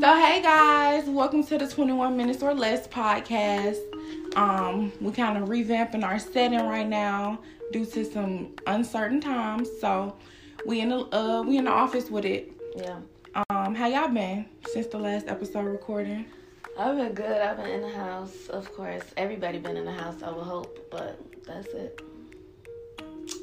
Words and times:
So 0.00 0.14
hey 0.14 0.42
guys, 0.42 1.08
welcome 1.08 1.42
to 1.44 1.56
the 1.56 1.66
21 1.66 2.18
Minutes 2.18 2.42
or 2.42 2.52
Less 2.52 2.86
podcast. 2.86 3.78
Um, 4.36 4.92
we 5.00 5.10
kind 5.10 5.38
of 5.38 5.48
revamping 5.48 6.04
our 6.04 6.18
setting 6.18 6.58
right 6.58 6.86
now 6.86 7.38
due 7.72 7.86
to 7.86 8.04
some 8.04 8.54
uncertain 8.66 9.22
times. 9.22 9.70
So 9.80 10.14
we 10.66 10.80
in 10.80 10.90
the 10.90 11.16
uh 11.16 11.42
we 11.42 11.56
in 11.56 11.64
the 11.64 11.70
office 11.70 12.10
with 12.10 12.26
it. 12.26 12.52
Yeah. 12.76 12.98
Um, 13.48 13.74
how 13.74 13.86
y'all 13.86 14.08
been 14.08 14.44
since 14.66 14.86
the 14.88 14.98
last 14.98 15.28
episode 15.28 15.64
recording? 15.64 16.26
I've 16.78 16.98
been 16.98 17.14
good. 17.14 17.40
I've 17.40 17.56
been 17.56 17.70
in 17.70 17.80
the 17.80 17.96
house, 17.96 18.48
of 18.50 18.70
course. 18.74 19.04
Everybody 19.16 19.58
been 19.58 19.78
in 19.78 19.86
the 19.86 19.92
house, 19.92 20.22
I 20.22 20.30
would 20.30 20.44
hope, 20.44 20.90
but 20.90 21.18
that's 21.46 21.68
it. 21.68 22.02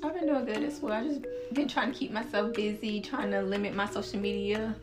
I've 0.04 0.14
been 0.14 0.28
doing 0.28 0.46
good 0.46 0.64
as 0.64 0.80
well. 0.82 0.94
I 0.94 1.04
just 1.04 1.22
been 1.54 1.68
trying 1.68 1.92
to 1.92 1.98
keep 1.98 2.12
myself 2.12 2.54
busy, 2.54 3.02
trying 3.02 3.32
to 3.32 3.42
limit 3.42 3.74
my 3.74 3.88
social 3.88 4.20
media 4.20 4.76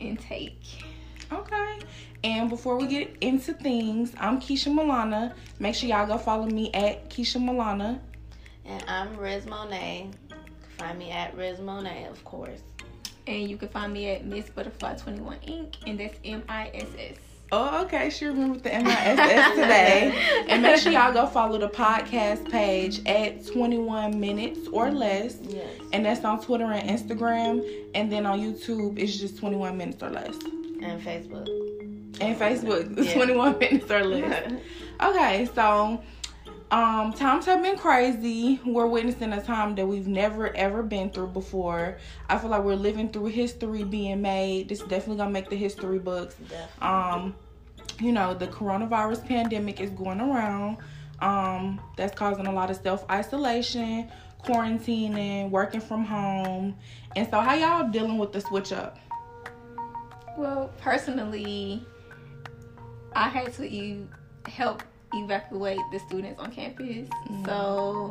intake. 0.00 0.84
Okay. 1.32 1.78
And 2.24 2.48
before 2.48 2.76
we 2.76 2.86
get 2.86 3.16
into 3.20 3.52
things, 3.52 4.12
I'm 4.18 4.40
Keysha 4.40 4.72
Milana. 4.72 5.34
Make 5.58 5.74
sure 5.74 5.88
y'all 5.88 6.06
go 6.06 6.18
follow 6.18 6.46
me 6.46 6.72
at 6.72 7.10
Keysha 7.10 7.40
Milana. 7.40 8.00
And 8.64 8.84
I'm 8.88 9.16
Riz 9.16 9.46
Monet. 9.46 10.10
Find 10.78 10.98
me 10.98 11.10
at 11.10 11.36
Riz 11.36 11.60
Monet, 11.60 12.06
of 12.06 12.24
course. 12.24 12.60
And 13.26 13.48
you 13.48 13.56
can 13.56 13.68
find 13.68 13.92
me 13.92 14.08
at 14.10 14.24
Miss 14.24 14.48
Butterfly 14.50 14.96
21 14.96 15.36
Inc. 15.46 15.74
And 15.86 16.00
that's 16.00 16.18
M 16.24 16.42
I 16.48 16.70
S 16.74 16.88
S. 16.98 17.27
Oh, 17.50 17.82
okay. 17.84 18.10
She 18.10 18.26
remembered 18.26 18.62
the 18.62 18.70
MISS 18.70 19.50
today. 19.54 20.44
and 20.48 20.62
make 20.62 20.76
sure 20.80 20.92
y'all 20.92 21.12
go 21.12 21.26
follow 21.26 21.58
the 21.58 21.68
podcast 21.68 22.50
page 22.50 23.00
at 23.06 23.46
21 23.46 24.20
minutes 24.20 24.68
or 24.70 24.90
less. 24.90 25.38
Yes. 25.48 25.66
And 25.92 26.04
that's 26.04 26.24
on 26.24 26.42
Twitter 26.42 26.64
and 26.70 26.88
Instagram. 26.90 27.66
And 27.94 28.12
then 28.12 28.26
on 28.26 28.38
YouTube, 28.40 28.98
it's 28.98 29.16
just 29.16 29.38
21 29.38 29.76
minutes 29.78 30.02
or 30.02 30.10
less. 30.10 30.34
And 30.82 31.00
Facebook. 31.00 31.48
And 32.20 32.36
Facebook, 32.38 33.02
Yeah. 33.02 33.12
21 33.14 33.58
minutes 33.58 33.90
or 33.90 34.04
less. 34.04 34.52
Okay, 35.00 35.48
so 35.54 36.02
um 36.70 37.12
times 37.14 37.46
have 37.46 37.62
been 37.62 37.78
crazy. 37.78 38.60
We're 38.64 38.86
witnessing 38.86 39.32
a 39.32 39.42
time 39.42 39.74
that 39.76 39.86
we've 39.86 40.06
never 40.06 40.54
ever 40.54 40.82
been 40.82 41.10
through 41.10 41.28
before. 41.28 41.98
I 42.28 42.38
feel 42.38 42.50
like 42.50 42.62
we're 42.62 42.74
living 42.74 43.10
through 43.10 43.26
history 43.26 43.84
being 43.84 44.20
made. 44.20 44.68
This 44.68 44.80
is 44.80 44.88
definitely 44.88 45.16
gonna 45.16 45.30
make 45.30 45.48
the 45.48 45.56
history 45.56 45.98
books. 45.98 46.36
Um, 46.82 47.34
you 48.00 48.12
know, 48.12 48.34
the 48.34 48.46
coronavirus 48.48 49.26
pandemic 49.26 49.80
is 49.80 49.90
going 49.90 50.20
around. 50.20 50.78
Um, 51.20 51.80
that's 51.96 52.14
causing 52.14 52.46
a 52.46 52.52
lot 52.52 52.70
of 52.70 52.76
self 52.76 53.04
isolation, 53.10 54.10
quarantining, 54.44 55.50
working 55.50 55.80
from 55.80 56.04
home. 56.04 56.76
And 57.16 57.28
so 57.30 57.40
how 57.40 57.54
y'all 57.54 57.90
dealing 57.90 58.18
with 58.18 58.32
the 58.32 58.40
switch 58.40 58.72
up? 58.72 58.98
Well, 60.36 60.70
personally, 60.78 61.84
I 63.14 63.28
had 63.28 63.52
to 63.54 64.08
help 64.46 64.82
evacuate 65.14 65.78
the 65.92 65.98
students 66.00 66.40
on 66.40 66.50
campus. 66.52 67.08
So, 67.44 68.10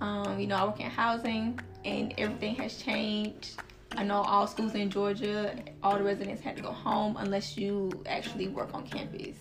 um, 0.00 0.38
you 0.38 0.46
know, 0.46 0.56
I 0.56 0.64
work 0.64 0.80
in 0.80 0.90
housing 0.90 1.58
and 1.84 2.14
everything 2.18 2.54
has 2.56 2.76
changed. 2.82 3.60
I 3.92 4.04
know 4.04 4.22
all 4.22 4.46
schools 4.46 4.74
in 4.74 4.88
Georgia, 4.90 5.54
all 5.82 5.98
the 5.98 6.04
residents 6.04 6.42
had 6.42 6.56
to 6.56 6.62
go 6.62 6.72
home 6.72 7.16
unless 7.18 7.56
you 7.58 7.90
actually 8.06 8.48
work 8.48 8.72
on 8.74 8.86
campus. 8.86 9.36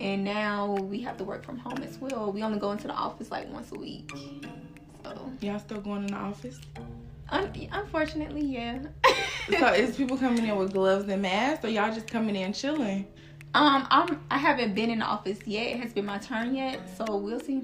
And 0.00 0.24
now 0.24 0.74
we 0.74 1.00
have 1.02 1.16
to 1.18 1.24
work 1.24 1.44
from 1.44 1.58
home 1.58 1.78
as 1.82 1.98
well. 1.98 2.32
We 2.32 2.42
only 2.42 2.58
go 2.58 2.72
into 2.72 2.86
the 2.86 2.94
office 2.94 3.30
like 3.30 3.52
once 3.52 3.70
a 3.72 3.76
week. 3.78 4.10
So, 5.04 5.32
Y'all 5.40 5.58
still 5.58 5.80
going 5.80 6.02
in 6.02 6.06
the 6.08 6.16
office? 6.16 6.60
un- 7.30 7.68
unfortunately, 7.72 8.42
yeah. 8.42 8.80
so 9.58 9.66
is 9.72 9.96
people 9.96 10.16
coming 10.16 10.44
in 10.46 10.56
with 10.56 10.72
gloves 10.72 11.08
and 11.08 11.22
masks 11.22 11.64
or 11.64 11.68
y'all 11.68 11.92
just 11.92 12.08
coming 12.08 12.36
in 12.36 12.52
chilling? 12.52 13.06
Um, 13.54 13.86
I'm 13.90 14.20
I 14.30 14.38
haven't 14.38 14.74
been 14.74 14.90
in 14.90 14.98
the 15.00 15.04
office 15.04 15.38
yet. 15.46 15.66
It 15.68 15.80
has 15.80 15.92
been 15.92 16.06
my 16.06 16.18
turn 16.18 16.54
yet, 16.54 16.80
so 16.96 17.16
we'll 17.16 17.40
see. 17.40 17.62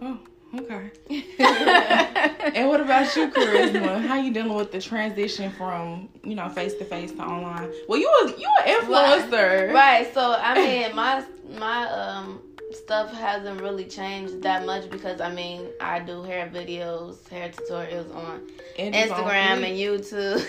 Oh, 0.00 0.18
okay. 0.58 0.90
And 2.54 2.68
what 2.68 2.80
about 2.80 3.14
you, 3.16 3.28
Charisma? 3.30 4.04
How 4.04 4.16
you 4.16 4.32
dealing 4.32 4.54
with 4.54 4.72
the 4.72 4.80
transition 4.80 5.50
from, 5.52 6.08
you 6.22 6.34
know, 6.34 6.48
face 6.48 6.74
to 6.74 6.84
face 6.84 7.12
to 7.12 7.22
online? 7.22 7.70
Well, 7.88 7.98
you 7.98 8.08
was 8.22 8.38
you 8.38 8.48
an 8.64 8.80
influencer. 8.80 9.72
Right. 9.72 10.12
So 10.12 10.34
I 10.38 10.54
mean, 10.54 10.94
my 10.94 11.24
my 11.58 11.88
um 11.90 12.42
stuff 12.72 13.12
hasn't 13.12 13.60
really 13.60 13.84
changed 13.84 14.42
that 14.42 14.66
much 14.66 14.90
because 14.90 15.20
I 15.20 15.32
mean 15.32 15.68
I 15.80 16.00
do 16.00 16.22
hair 16.22 16.50
videos, 16.52 17.26
hair 17.28 17.50
tutorials 17.50 18.14
on 18.14 18.42
And 18.78 18.94
it's 18.94 19.12
on 19.12 19.22
Instagram 19.22 19.64
and 19.64 19.78
YouTube. 19.78 20.40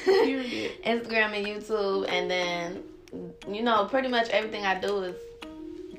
Instagram 0.84 1.38
and 1.38 1.46
YouTube, 1.46 2.10
and 2.10 2.30
then 2.30 2.84
you 3.50 3.62
know 3.64 3.86
pretty 3.86 4.08
much 4.08 4.30
everything 4.30 4.66
I 4.66 4.80
do 4.80 5.04
is 5.04 5.16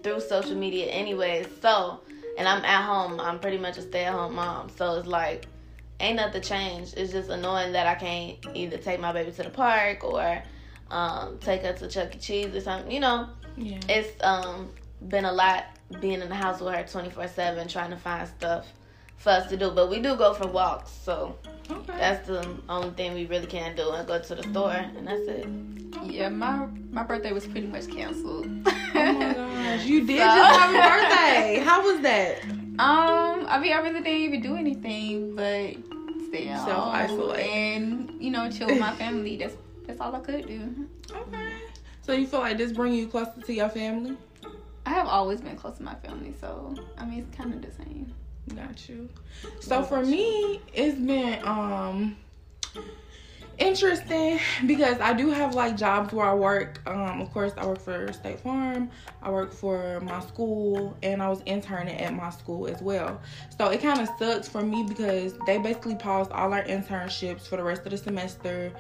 through 0.03 0.21
social 0.21 0.55
media, 0.57 0.87
anyways. 0.87 1.47
So, 1.63 2.01
and 2.37 2.47
I'm 2.47 2.65
at 2.65 2.85
home. 2.85 3.21
I'm 3.21 3.39
pretty 3.39 3.59
much 3.59 3.79
a 3.79 3.83
stay-at-home 3.83 4.35
mom. 4.35 4.69
So 4.71 4.97
it's 4.99 5.07
like 5.09 5.47
ain't 6.01 6.17
nothing 6.17 6.43
changed. 6.43 6.95
It's 6.97 7.13
just 7.13 7.31
annoying 7.31 7.73
that 7.73 7.87
I 7.87 7.95
can't 7.95 8.37
either 8.55 8.77
take 8.77 9.01
my 9.01 9.13
baby 9.13 9.31
to 9.33 9.43
the 9.45 9.51
park 9.51 10.05
or 10.05 10.43
um, 10.91 11.39
take 11.39 11.63
her 11.63 11.73
to 11.73 11.89
Chuck 11.89 12.15
E. 12.15 12.19
Cheese 12.19 12.55
or 12.55 12.61
something. 12.61 12.91
You 12.91 13.01
know, 13.01 13.29
Yeah. 13.57 13.79
it's 13.89 14.23
um 14.23 14.71
been 15.09 15.25
a 15.25 15.33
lot 15.33 15.65
being 16.01 16.21
in 16.21 16.29
the 16.29 16.35
house 16.35 16.61
with 16.61 16.75
her 16.75 16.83
24/7 16.83 17.69
trying 17.71 17.91
to 17.91 17.97
find 17.97 18.27
stuff 18.29 18.67
for 19.17 19.31
us 19.31 19.49
to 19.51 19.57
do. 19.57 19.71
But 19.71 19.89
we 19.89 20.01
do 20.01 20.17
go 20.17 20.35
for 20.35 20.47
walks, 20.49 20.91
so 20.91 21.37
Okay. 21.71 21.97
that's 21.99 22.27
the 22.27 22.47
only 22.69 22.91
thing 22.91 23.15
we 23.15 23.27
really 23.27 23.47
can 23.47 23.75
do 23.75 23.91
and 23.91 24.07
go 24.07 24.19
to 24.21 24.35
the 24.35 24.43
store 24.43 24.73
and 24.73 25.07
that's 25.07 25.23
it. 25.27 25.47
Yeah, 26.05 26.29
my 26.29 26.67
my 26.91 27.03
birthday 27.05 27.33
was 27.33 27.47
pretty 27.47 27.67
much 27.67 27.89
canceled. 27.89 28.47
Oh 28.67 29.13
my 29.13 29.33
gosh, 29.35 29.85
you 29.87 30.07
did 30.07 30.19
So- 30.19 30.25
just 30.25 30.61
have 30.61 30.71
a 30.71 30.75
birthday. 30.75 31.63
How 31.65 31.83
was 31.83 32.01
that? 32.03 32.43
Um, 32.79 33.47
I 33.49 33.59
mean, 33.61 33.73
I 33.73 33.79
really 33.79 34.01
didn't 34.01 34.21
even 34.21 34.41
do 34.43 34.57
anything 34.57 35.37
but 35.37 35.75
stay 36.29 36.49
at 36.49 36.59
home 36.59 36.67
Self-isolate. 36.67 37.47
and 37.47 38.11
you 38.21 38.31
know 38.31 38.51
chill 38.51 38.67
with 38.67 38.81
my 38.81 38.93
family. 39.03 39.37
That's 39.37 39.55
that's 39.87 40.01
all 40.01 40.15
I 40.15 40.21
could 40.21 40.47
do. 40.47 40.89
Okay. 41.11 41.53
So 42.03 42.13
you 42.13 42.27
feel 42.27 42.41
like 42.41 42.59
this 42.59 42.73
bring 42.73 42.93
you 42.93 43.07
closer 43.07 43.41
to 43.41 43.53
your 43.55 43.69
family? 43.71 44.17
I 44.87 44.91
have 44.91 45.07
always 45.07 45.41
been 45.41 45.57
close 45.57 45.79
to 45.79 45.83
my 45.83 45.95
family, 45.95 46.35
so 46.39 46.75
I 46.99 47.07
mean 47.07 47.21
it's 47.21 47.35
kind 47.37 47.55
of 47.55 47.63
the 47.63 47.71
same. 47.73 48.13
Got 48.55 48.89
you. 48.89 49.09
So 49.61 49.83
for 49.83 50.03
me, 50.05 50.61
it's 50.73 50.99
been 50.99 51.47
um 51.47 52.17
interesting 53.59 54.41
because 54.67 55.01
I 55.01 55.13
do 55.13 55.31
have 55.31 55.55
like 55.55 55.77
jobs 55.77 56.13
where 56.13 56.27
I 56.27 56.35
work. 56.35 56.81
Um, 56.87 57.21
of 57.21 57.33
course, 57.33 57.53
I 57.57 57.67
work 57.67 57.81
for 57.81 58.13
State 58.13 58.41
Farm. 58.41 58.91
I 59.23 59.31
work 59.31 59.53
for 59.53 60.01
my 60.01 60.21
school, 60.21 60.97
and 61.03 61.23
I 61.23 61.29
was 61.29 61.41
interning 61.47 61.97
at 61.97 62.15
my 62.15 62.31
school 62.31 62.67
as 62.67 62.81
well. 62.83 63.21
So 63.57 63.69
it 63.69 63.81
kind 63.81 64.01
of 64.01 64.09
sucks 64.19 64.49
for 64.49 64.63
me 64.63 64.85
because 64.89 65.35
they 65.47 65.59
basically 65.59 65.97
paused 65.97 66.31
all 66.33 66.53
our 66.53 66.65
internships 66.65 67.43
for 67.43 67.57
the 67.57 67.63
rest 67.63 67.83
of 67.85 67.91
the 67.91 67.99
semester, 67.99 68.73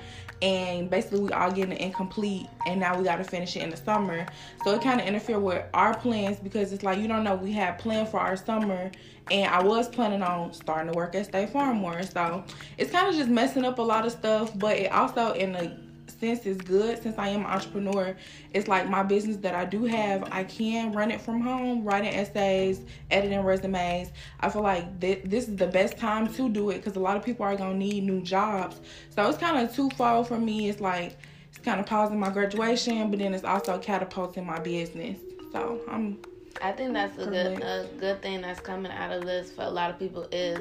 and 0.43 0.91
basically 0.91 1.21
we 1.21 1.33
all 1.33 1.51
getting 1.51 1.77
incomplete, 1.79 2.47
and 2.67 2.81
now 2.81 2.97
we 2.99 3.05
got 3.05 3.17
to 3.17 3.25
finish 3.25 3.57
it 3.57 3.63
in 3.63 3.71
the 3.71 3.77
summer. 3.77 4.27
So 4.65 4.75
it 4.75 4.83
kind 4.83 5.01
of 5.01 5.07
interfere 5.07 5.39
with 5.39 5.65
our 5.75 5.97
plans 5.97 6.39
because 6.39 6.73
it's 6.73 6.83
like 6.83 6.99
you 6.99 7.09
don't 7.09 7.25
know 7.25 7.35
we 7.35 7.53
had 7.53 7.79
planned 7.79 8.09
for 8.09 8.21
our 8.21 8.37
summer 8.37 8.91
and 9.31 9.53
I 9.53 9.63
was 9.63 9.89
planning 9.89 10.23
on 10.23 10.53
starting 10.53 10.93
to 10.93 10.97
work 10.97 11.15
at 11.15 11.27
State 11.27 11.51
Farm 11.51 11.79
more. 11.79 12.03
So 12.03 12.45
it's 12.77 12.91
kind 12.91 13.09
of 13.09 13.15
just 13.15 13.31
messing 13.31 13.65
up 13.65 13.79
a 13.79 13.83
lot 13.83 14.05
of 14.05 14.13
stuff, 14.13 14.53
but 14.59 14.77
it 14.77 14.93
also 14.93 15.33
in 15.33 15.55
a 15.57 15.79
sense 16.19 16.47
is 16.47 16.59
good 16.59 17.03
since 17.03 17.19
I 17.19 17.29
am 17.29 17.41
an 17.41 17.47
entrepreneur. 17.47 18.17
It's 18.53 18.69
like 18.69 18.89
my 18.89 19.03
business 19.03 19.37
that 19.39 19.55
I 19.55 19.65
do 19.65 19.85
have, 19.85 20.29
I 20.31 20.45
can 20.45 20.93
run 20.93 21.11
it 21.11 21.21
from 21.21 21.41
home, 21.41 21.85
writing 21.85 22.15
essays, 22.15 22.81
editing 23.11 23.41
resumes. 23.41 24.11
I 24.41 24.49
feel 24.51 24.63
like 24.63 25.01
th- 25.01 25.23
this 25.25 25.49
is 25.49 25.57
the 25.57 25.67
best 25.67 25.99
time 25.99 26.33
to 26.35 26.49
do 26.49 26.71
it 26.71 26.77
because 26.77 26.97
a 26.97 27.01
lot 27.01 27.17
of 27.17 27.25
people 27.25 27.45
are 27.45 27.57
gonna 27.57 27.75
need 27.75 28.05
new 28.05 28.23
jobs. 28.23 28.81
So 29.11 29.29
it's 29.29 29.39
kind 29.39 29.59
of 29.59 29.75
twofold 29.75 30.29
for 30.29 30.39
me. 30.39 30.69
It's 30.69 30.81
like 30.81 31.17
it's 31.49 31.59
kind 31.59 31.81
of 31.81 31.87
pausing 31.87 32.19
my 32.19 32.31
graduation, 32.31 33.11
but 33.11 33.19
then 33.19 33.35
it's 33.35 33.45
also 33.45 33.79
catapulting 33.79 34.47
my 34.47 34.59
business. 34.61 35.19
So 35.53 35.81
I'm 35.89 36.19
I 36.63 36.73
think 36.73 36.93
that's 36.95 37.19
a 37.19 37.27
good 37.27 37.63
a 37.63 37.89
good 37.99 38.23
thing 38.23 38.41
that's 38.43 38.61
coming 38.61 38.91
out 38.93 39.13
of 39.13 39.25
this 39.25 39.51
for 39.53 39.63
a 39.63 39.71
lot 39.71 39.91
of 39.91 39.99
people 39.99 40.27
is 40.33 40.61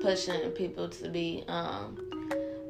pushing 0.00 0.50
people 0.52 0.88
to 0.88 1.08
be 1.08 1.44
um 1.48 1.98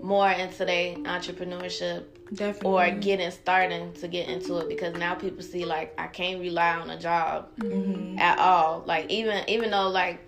more 0.02 0.30
into 0.30 0.64
their 0.64 0.94
entrepreneurship 0.96 2.04
definitely 2.32 2.70
or 2.70 2.90
getting 2.90 3.30
starting 3.30 3.92
to 3.94 4.06
get 4.08 4.28
into 4.28 4.58
it 4.58 4.68
because 4.68 4.94
now 4.94 5.14
people 5.14 5.42
see 5.42 5.64
like 5.64 5.92
I 5.98 6.06
can't 6.06 6.40
rely 6.40 6.74
on 6.76 6.90
a 6.90 6.98
job 6.98 7.48
Mhm. 7.58 8.18
at 8.20 8.38
all. 8.38 8.82
Like 8.86 9.10
even 9.10 9.48
even 9.48 9.70
though 9.70 9.88
like 9.88 10.20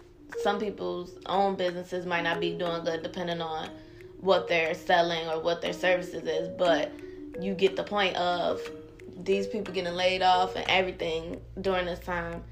some 0.42 0.58
people's 0.58 1.18
own 1.26 1.56
businesses 1.56 2.06
might 2.06 2.22
not 2.22 2.40
be 2.40 2.54
doing 2.54 2.84
good 2.84 3.02
depending 3.02 3.40
on 3.42 3.68
what 4.20 4.48
they're 4.48 4.74
selling 4.74 5.28
or 5.28 5.40
what 5.40 5.60
their 5.60 5.72
services 5.72 6.24
is, 6.26 6.48
but 6.48 6.90
you 7.40 7.54
get 7.54 7.76
the 7.76 7.82
point 7.84 8.16
of 8.16 8.60
these 9.24 9.46
people 9.46 9.72
getting 9.74 9.94
laid 9.94 10.22
off 10.22 10.56
and 10.56 10.64
everything 10.68 11.40
during 11.60 11.86
this 11.86 11.98
time 12.00 12.42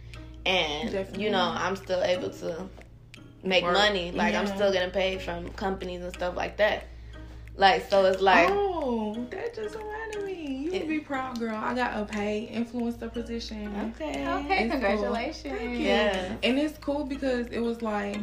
and 0.47 0.91
Definitely. 0.93 1.25
you 1.25 1.31
know, 1.31 1.53
I'm 1.57 1.77
still 1.77 2.03
able 2.03 2.31
to 2.31 2.69
make 3.43 3.63
Work. 3.65 3.75
money. 3.75 4.13
Like 4.13 4.35
I'm 4.35 4.47
still 4.47 4.73
getting 4.73 4.91
paid 4.91 5.23
from 5.23 5.49
companies 5.51 6.03
and 6.03 6.13
stuff 6.15 6.37
like 6.37 6.57
that. 6.59 6.85
Like 7.57 7.89
so 7.91 8.05
it's 8.07 8.23
like 8.23 8.49
oh, 8.51 9.15
that 9.31 9.55
just 9.55 9.75
reminded 9.77 10.25
me. 10.25 10.65
You 10.65 10.73
would 10.81 10.89
be 10.89 11.01
proud, 11.01 11.39
girl. 11.39 11.57
I 11.57 11.75
got 11.75 11.99
a 12.01 12.05
paid 12.05 12.51
influencer 12.53 13.13
position. 13.13 13.93
Okay. 13.97 14.27
Okay, 14.29 14.65
It's 14.65 14.71
congratulations. 14.73 15.79
Yeah. 15.79 16.35
And 16.43 16.59
it's 16.59 16.79
cool 16.79 17.05
because 17.05 17.47
it 17.49 17.59
was 17.61 17.83
like, 17.83 18.21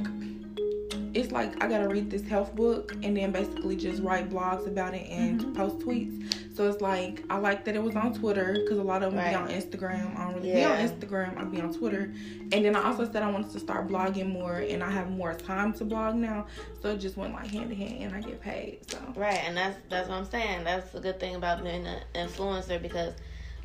it's 1.13 1.31
like 1.31 1.61
I 1.63 1.67
gotta 1.67 1.87
read 1.87 2.09
this 2.09 2.23
health 2.27 2.55
book 2.55 2.93
and 3.03 3.15
then 3.17 3.31
basically 3.31 3.75
just 3.75 4.01
write 4.01 4.29
blogs 4.29 4.67
about 4.67 4.93
it 4.93 5.07
and 5.09 5.41
Mm-hmm. 5.41 5.53
post 5.53 5.79
tweets. 5.79 6.44
So 6.55 6.69
it's 6.69 6.81
like 6.81 7.21
I 7.29 7.37
like 7.37 7.65
that 7.65 7.75
it 7.75 7.83
was 7.83 7.97
on 7.97 8.13
Twitter 8.13 8.53
because 8.53 8.77
a 8.77 8.83
lot 8.83 9.03
of 9.03 9.11
them 9.11 9.19
Right. 9.21 9.31
be 9.31 9.35
on 9.35 9.49
Instagram. 9.49 10.17
I 10.17 10.23
don't 10.23 10.35
really 10.35 10.51
Yeah. 10.53 10.77
be 10.77 10.83
on 10.83 10.89
Instagram. 10.89 11.37
I 11.37 11.43
be 11.43 11.59
on 11.61 11.73
Twitter. 11.73 12.13
And 12.53 12.63
then 12.63 12.77
I 12.77 12.83
also 12.85 13.11
said 13.11 13.23
I 13.23 13.29
wanted 13.29 13.51
to 13.51 13.59
start 13.59 13.87
blogging 13.89 14.31
more, 14.31 14.55
and 14.55 14.81
I 14.81 14.89
have 14.89 15.09
more 15.11 15.33
time 15.33 15.73
to 15.73 15.83
blog 15.83 16.15
now. 16.15 16.45
So 16.81 16.91
it 16.91 16.99
just 16.99 17.17
went 17.17 17.33
like 17.33 17.47
hand 17.51 17.71
in 17.71 17.77
hand, 17.77 18.03
and 18.03 18.15
I 18.15 18.21
get 18.21 18.39
paid. 18.39 18.89
So 18.89 18.97
Right, 19.17 19.41
and 19.45 19.57
that's 19.57 19.77
that's 19.89 20.07
what 20.07 20.17
I'm 20.17 20.25
saying. 20.29 20.63
That's 20.63 20.95
a 20.95 20.99
good 21.01 21.19
thing 21.19 21.35
about 21.35 21.61
being 21.61 21.85
an 21.85 21.99
influencer 22.15 22.81
because 22.81 23.13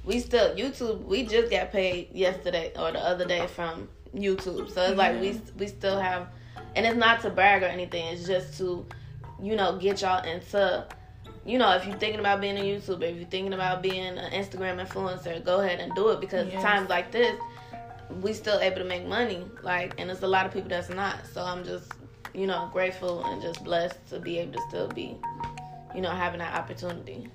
we 0.04 0.18
still 0.18 0.54
YouTube. 0.56 1.04
We 1.04 1.22
just 1.24 1.48
got 1.50 1.70
paid 1.70 2.08
yesterday 2.12 2.72
or 2.76 2.90
the 2.90 2.98
other 2.98 3.24
day 3.24 3.46
from 3.46 3.88
YouTube, 4.16 4.68
so 4.68 4.82
it's 4.82 4.96
like 4.98 5.20
we 5.20 5.40
we 5.56 5.68
still 5.68 6.00
have, 6.00 6.26
and 6.74 6.84
it's 6.84 6.96
not 6.96 7.20
to 7.20 7.30
brag 7.30 7.62
or 7.62 7.66
anything. 7.66 8.04
It's 8.06 8.26
just 8.26 8.58
to, 8.58 8.84
you 9.40 9.54
know, 9.54 9.76
get 9.76 10.02
y'all 10.02 10.24
into. 10.24 10.84
You 11.50 11.58
know, 11.58 11.72
if 11.72 11.84
you're 11.84 11.96
thinking 11.98 12.20
about 12.20 12.40
being 12.40 12.56
a 12.56 12.60
YouTuber, 12.60 13.02
if 13.02 13.16
you're 13.16 13.26
thinking 13.26 13.54
about 13.54 13.82
being 13.82 14.16
an 14.16 14.30
Instagram 14.30 14.80
influencer, 14.86 15.44
go 15.44 15.58
ahead 15.58 15.80
and 15.80 15.92
do 15.96 16.10
it 16.10 16.20
because 16.20 16.46
Yes. 16.46 16.62
times 16.62 16.88
like 16.88 17.10
this, 17.10 17.36
we 18.22 18.32
still 18.34 18.60
able 18.60 18.76
to 18.76 18.84
make 18.84 19.04
money. 19.04 19.44
Like, 19.60 19.94
and 19.98 20.08
there's 20.08 20.22
a 20.22 20.28
lot 20.28 20.46
of 20.46 20.52
people 20.52 20.68
that's 20.68 20.90
not. 20.90 21.26
So 21.26 21.42
I'm 21.42 21.64
just, 21.64 21.90
you 22.34 22.46
know, 22.46 22.70
grateful 22.72 23.24
and 23.24 23.42
just 23.42 23.64
blessed 23.64 23.98
to 24.10 24.20
be 24.20 24.38
able 24.38 24.52
to 24.52 24.60
still 24.68 24.86
be, 24.86 25.16
you 25.92 26.00
know, 26.00 26.10
having 26.10 26.38
that 26.38 26.54
opportunity. 26.54 27.28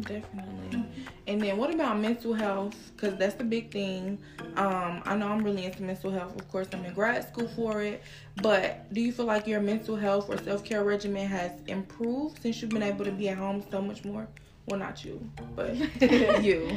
Definitely. 0.00 0.84
And 1.26 1.40
then 1.40 1.56
what 1.56 1.72
about 1.72 1.98
mental 1.98 2.34
health? 2.34 2.92
Because 2.94 3.16
that's 3.18 3.34
the 3.34 3.44
big 3.44 3.70
thing. 3.70 4.18
Um, 4.56 5.02
I 5.04 5.16
know 5.16 5.28
I'm 5.28 5.42
really 5.42 5.64
into 5.64 5.82
mental 5.82 6.10
health. 6.10 6.36
Of 6.36 6.48
course, 6.48 6.68
I'm 6.72 6.84
in 6.84 6.92
grad 6.92 7.26
school 7.28 7.48
for 7.48 7.82
it. 7.82 8.02
But 8.42 8.92
do 8.92 9.00
you 9.00 9.12
feel 9.12 9.26
like 9.26 9.46
your 9.46 9.60
mental 9.60 9.96
health 9.96 10.28
or 10.28 10.38
self 10.38 10.64
care 10.64 10.84
regimen 10.84 11.26
has 11.28 11.52
improved 11.68 12.42
since 12.42 12.60
you've 12.60 12.70
been 12.70 12.82
able 12.82 13.04
to 13.04 13.12
be 13.12 13.28
at 13.28 13.38
home 13.38 13.62
so 13.70 13.80
much 13.80 14.04
more? 14.04 14.28
Well, 14.66 14.80
not 14.80 15.04
you, 15.04 15.30
but 15.54 15.76
you. 16.42 16.68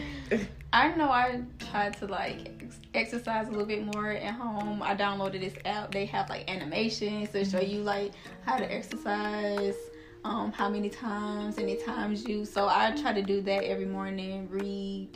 I 0.72 0.90
know 0.96 1.10
I 1.10 1.42
tried 1.72 1.98
to 1.98 2.06
like 2.06 2.52
ex- 2.62 2.80
exercise 2.94 3.48
a 3.48 3.52
little 3.52 3.66
bit 3.66 3.84
more 3.84 4.12
at 4.12 4.34
home. 4.36 4.84
I 4.84 4.96
downloaded 4.96 5.42
this 5.42 5.56
app. 5.66 5.92
They 5.92 6.06
have 6.06 6.30
like 6.30 6.50
animations 6.50 7.30
to 7.32 7.44
show 7.44 7.60
you 7.60 7.82
like 7.82 8.12
how 8.46 8.58
to 8.58 8.72
exercise, 8.72 9.76
um, 10.24 10.52
how 10.52 10.70
many 10.70 10.90
times, 10.90 11.58
any 11.58 11.76
times 11.78 12.26
you. 12.26 12.46
So 12.46 12.68
I 12.68 12.92
try 12.92 13.14
to 13.14 13.22
do 13.22 13.42
that 13.42 13.64
every 13.64 13.86
morning, 13.86 14.48
read, 14.50 15.10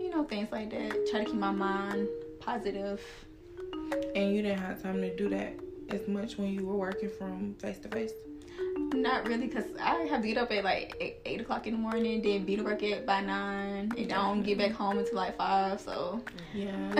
you 0.00 0.10
know, 0.10 0.24
things 0.24 0.50
like 0.52 0.70
that. 0.70 1.08
Try 1.10 1.20
to 1.20 1.26
keep 1.26 1.34
my 1.34 1.50
mind 1.50 2.08
positive. 2.40 3.00
And 4.14 4.34
you 4.34 4.42
didn't 4.42 4.60
have 4.60 4.82
time 4.82 5.00
to 5.00 5.14
do 5.16 5.28
that 5.30 5.54
as 5.88 6.06
much 6.08 6.38
when 6.38 6.52
you 6.52 6.66
were 6.66 6.76
working 6.76 7.10
from 7.10 7.54
face 7.54 7.78
to 7.80 7.88
face. 7.88 8.12
Not 8.92 9.26
really, 9.26 9.48
cause 9.48 9.64
I 9.80 9.94
have 10.10 10.20
to 10.22 10.28
get 10.28 10.36
up 10.38 10.50
at 10.52 10.64
like 10.64 10.96
eight, 11.00 11.16
eight 11.24 11.40
o'clock 11.40 11.66
in 11.66 11.74
the 11.74 11.78
morning, 11.78 12.20
then 12.22 12.44
be 12.44 12.56
to 12.56 12.62
work 12.62 12.82
at 12.82 13.06
by 13.06 13.20
nine, 13.22 13.94
and 13.96 14.12
I 14.12 14.16
don't 14.16 14.42
get 14.42 14.58
back 14.58 14.72
home 14.72 14.98
until 14.98 15.16
like 15.16 15.36
five. 15.36 15.80
So 15.80 16.20
Yeah. 16.52 16.68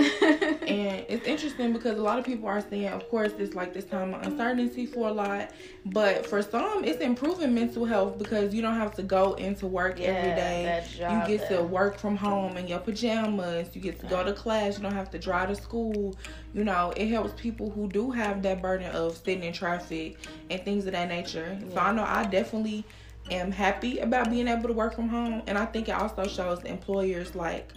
and 0.66 1.04
it's 1.08 1.26
interesting 1.26 1.72
because 1.72 1.98
a 1.98 2.02
lot 2.02 2.18
of 2.18 2.24
people 2.24 2.48
are 2.48 2.60
saying, 2.62 2.88
of 2.88 3.08
course, 3.10 3.32
it's 3.38 3.54
like 3.54 3.74
this 3.74 3.84
time 3.84 4.14
of 4.14 4.22
uncertainty 4.22 4.86
for 4.86 5.08
a 5.08 5.12
lot, 5.12 5.50
but 5.86 6.24
for 6.26 6.40
some, 6.40 6.84
it's 6.84 7.00
improving 7.00 7.54
mental 7.54 7.84
health 7.84 8.18
because 8.18 8.54
you 8.54 8.62
don't 8.62 8.76
have 8.76 8.94
to 8.96 9.02
go 9.02 9.34
into 9.34 9.66
work 9.66 10.00
every 10.00 10.28
Yeah, 10.30 10.34
day. 10.34 10.62
that 10.64 10.90
job 10.90 11.28
You 11.28 11.38
get 11.38 11.48
to 11.48 11.62
work 11.62 11.98
from 11.98 12.16
home 12.16 12.56
in 12.56 12.68
your 12.68 12.78
pajamas. 12.78 13.74
You 13.74 13.82
get 13.82 14.00
to 14.00 14.06
go 14.06 14.24
to 14.24 14.32
class. 14.32 14.76
You 14.78 14.82
don't 14.82 14.94
have 14.94 15.10
to 15.10 15.18
drive 15.18 15.48
to 15.50 15.56
school. 15.56 16.16
You 16.54 16.64
know, 16.64 16.92
it 16.96 17.08
helps 17.08 17.38
people 17.40 17.70
who 17.70 17.88
do 17.88 18.10
have 18.10 18.42
that 18.42 18.60
burden 18.62 18.90
of 18.94 19.16
sitting 19.16 19.42
in 19.44 19.52
traffic 19.52 20.16
and 20.50 20.62
things 20.64 20.86
of 20.86 20.92
that 20.92 21.08
nature. 21.08 21.58
So 21.72 21.80
I 21.82 21.92
know 21.92 22.04
I 22.04 22.24
definitely 22.24 22.84
am 23.30 23.52
happy 23.52 23.98
about 23.98 24.30
being 24.30 24.48
able 24.48 24.68
to 24.68 24.74
work 24.74 24.94
from 24.94 25.08
home, 25.08 25.42
and 25.46 25.56
I 25.58 25.64
think 25.66 25.88
it 25.88 25.92
also 25.92 26.26
shows 26.26 26.62
employers 26.64 27.34
like 27.34 27.72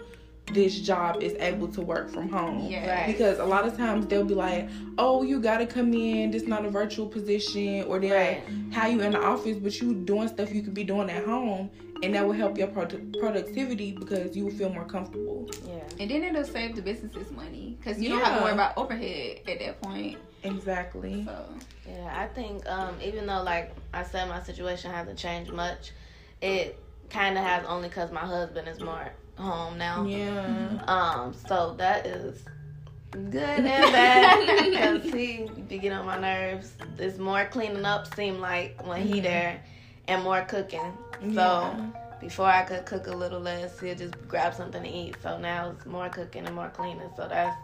this 0.53 0.79
job 0.79 1.23
is 1.23 1.33
able 1.39 1.67
to 1.69 1.81
work 1.81 2.07
from 2.09 2.29
home. 2.29 2.67
Yeah. 2.69 2.87
Right. 3.01 3.07
Because 3.07 3.39
a 3.39 3.45
lot 3.45 3.65
of 3.65 3.75
times 3.75 4.05
they'll 4.05 4.23
be 4.23 4.35
like, 4.35 4.69
"Oh, 4.97 5.23
you 5.23 5.39
gotta 5.41 5.65
come 5.65 5.91
in. 5.93 6.33
It's 6.33 6.45
not 6.47 6.65
a 6.65 6.69
virtual 6.69 7.07
position," 7.07 7.83
or 7.85 7.99
they'll 7.99 8.13
Right. 8.13 8.43
have 8.71 8.91
you 8.91 9.01
in 9.01 9.11
the 9.13 9.21
office, 9.21 9.57
but 9.57 9.79
you 9.81 9.95
doing 9.95 10.27
stuff 10.27 10.53
you 10.53 10.61
could 10.61 10.75
be 10.75 10.83
doing 10.83 11.09
at 11.09 11.25
home, 11.25 11.71
and 12.03 12.13
that 12.13 12.23
will 12.25 12.33
help 12.33 12.59
your 12.59 12.67
produ- 12.67 13.17
productivity 13.19 13.91
because 13.91 14.35
you 14.35 14.43
will 14.45 14.51
feel 14.51 14.69
more 14.69 14.85
comfortable. 14.85 15.49
Yeah. 15.67 15.79
And 15.99 16.11
then 16.11 16.23
it'll 16.23 16.43
save 16.43 16.75
the 16.75 16.81
businesses 16.83 17.31
money 17.31 17.77
because 17.79 17.99
you 17.99 18.09
don't 18.09 18.21
have 18.23 18.37
to 18.37 18.43
worry 18.43 18.53
about 18.53 18.77
overhead 18.77 19.39
at 19.47 19.59
that 19.59 19.81
point. 19.81 20.17
Exactly. 20.45 21.25
So 21.25 21.45
Yeah, 21.89 22.13
I 22.15 22.27
think 22.27 22.67
um, 22.69 22.95
even 23.03 23.25
though 23.27 23.43
like 23.43 23.75
I 23.93 24.03
said, 24.03 24.27
my 24.29 24.41
situation 24.43 24.91
hasn't 24.91 25.17
changed 25.17 25.51
much, 25.53 25.91
it 26.41 26.79
kind 27.09 27.37
of 27.37 27.43
has 27.43 27.65
only 27.65 27.89
because 27.89 28.11
my 28.11 28.21
husband 28.25 28.67
is 28.67 28.79
more 28.81 29.11
home 29.37 29.77
now. 29.77 30.05
Yeah. 30.05 30.83
Um, 30.87 31.33
so 31.47 31.75
that 31.77 32.05
is 32.05 32.43
good 33.13 33.65
and 33.65 33.91
bad 33.91 34.69
because 34.71 35.03
he 35.03 35.49
be 35.67 35.77
getting 35.77 35.93
on 35.93 36.05
my 36.05 36.19
nerves. 36.19 36.73
There's 36.97 37.17
more 37.17 37.45
cleaning 37.45 37.85
up 37.85 38.13
seem 38.15 38.39
like 38.39 38.81
when 38.85 39.05
he 39.07 39.19
Mhm. 39.19 39.23
there, 39.23 39.61
and 40.07 40.23
more 40.23 40.41
cooking. 40.41 40.93
So 41.21 41.29
Yeah. 41.33 41.91
before 42.19 42.47
I 42.47 42.63
could 42.63 42.85
cook 42.85 43.07
a 43.07 43.13
little 43.13 43.39
less, 43.39 43.79
he'll 43.79 43.95
just 43.95 44.15
grab 44.27 44.53
something 44.53 44.81
to 44.83 44.89
eat. 44.89 45.15
So 45.21 45.37
now 45.37 45.71
it's 45.71 45.85
more 45.85 46.09
cooking 46.09 46.45
and 46.45 46.55
more 46.55 46.69
cleaning. 46.69 47.09
So 47.15 47.27
that's 47.27 47.55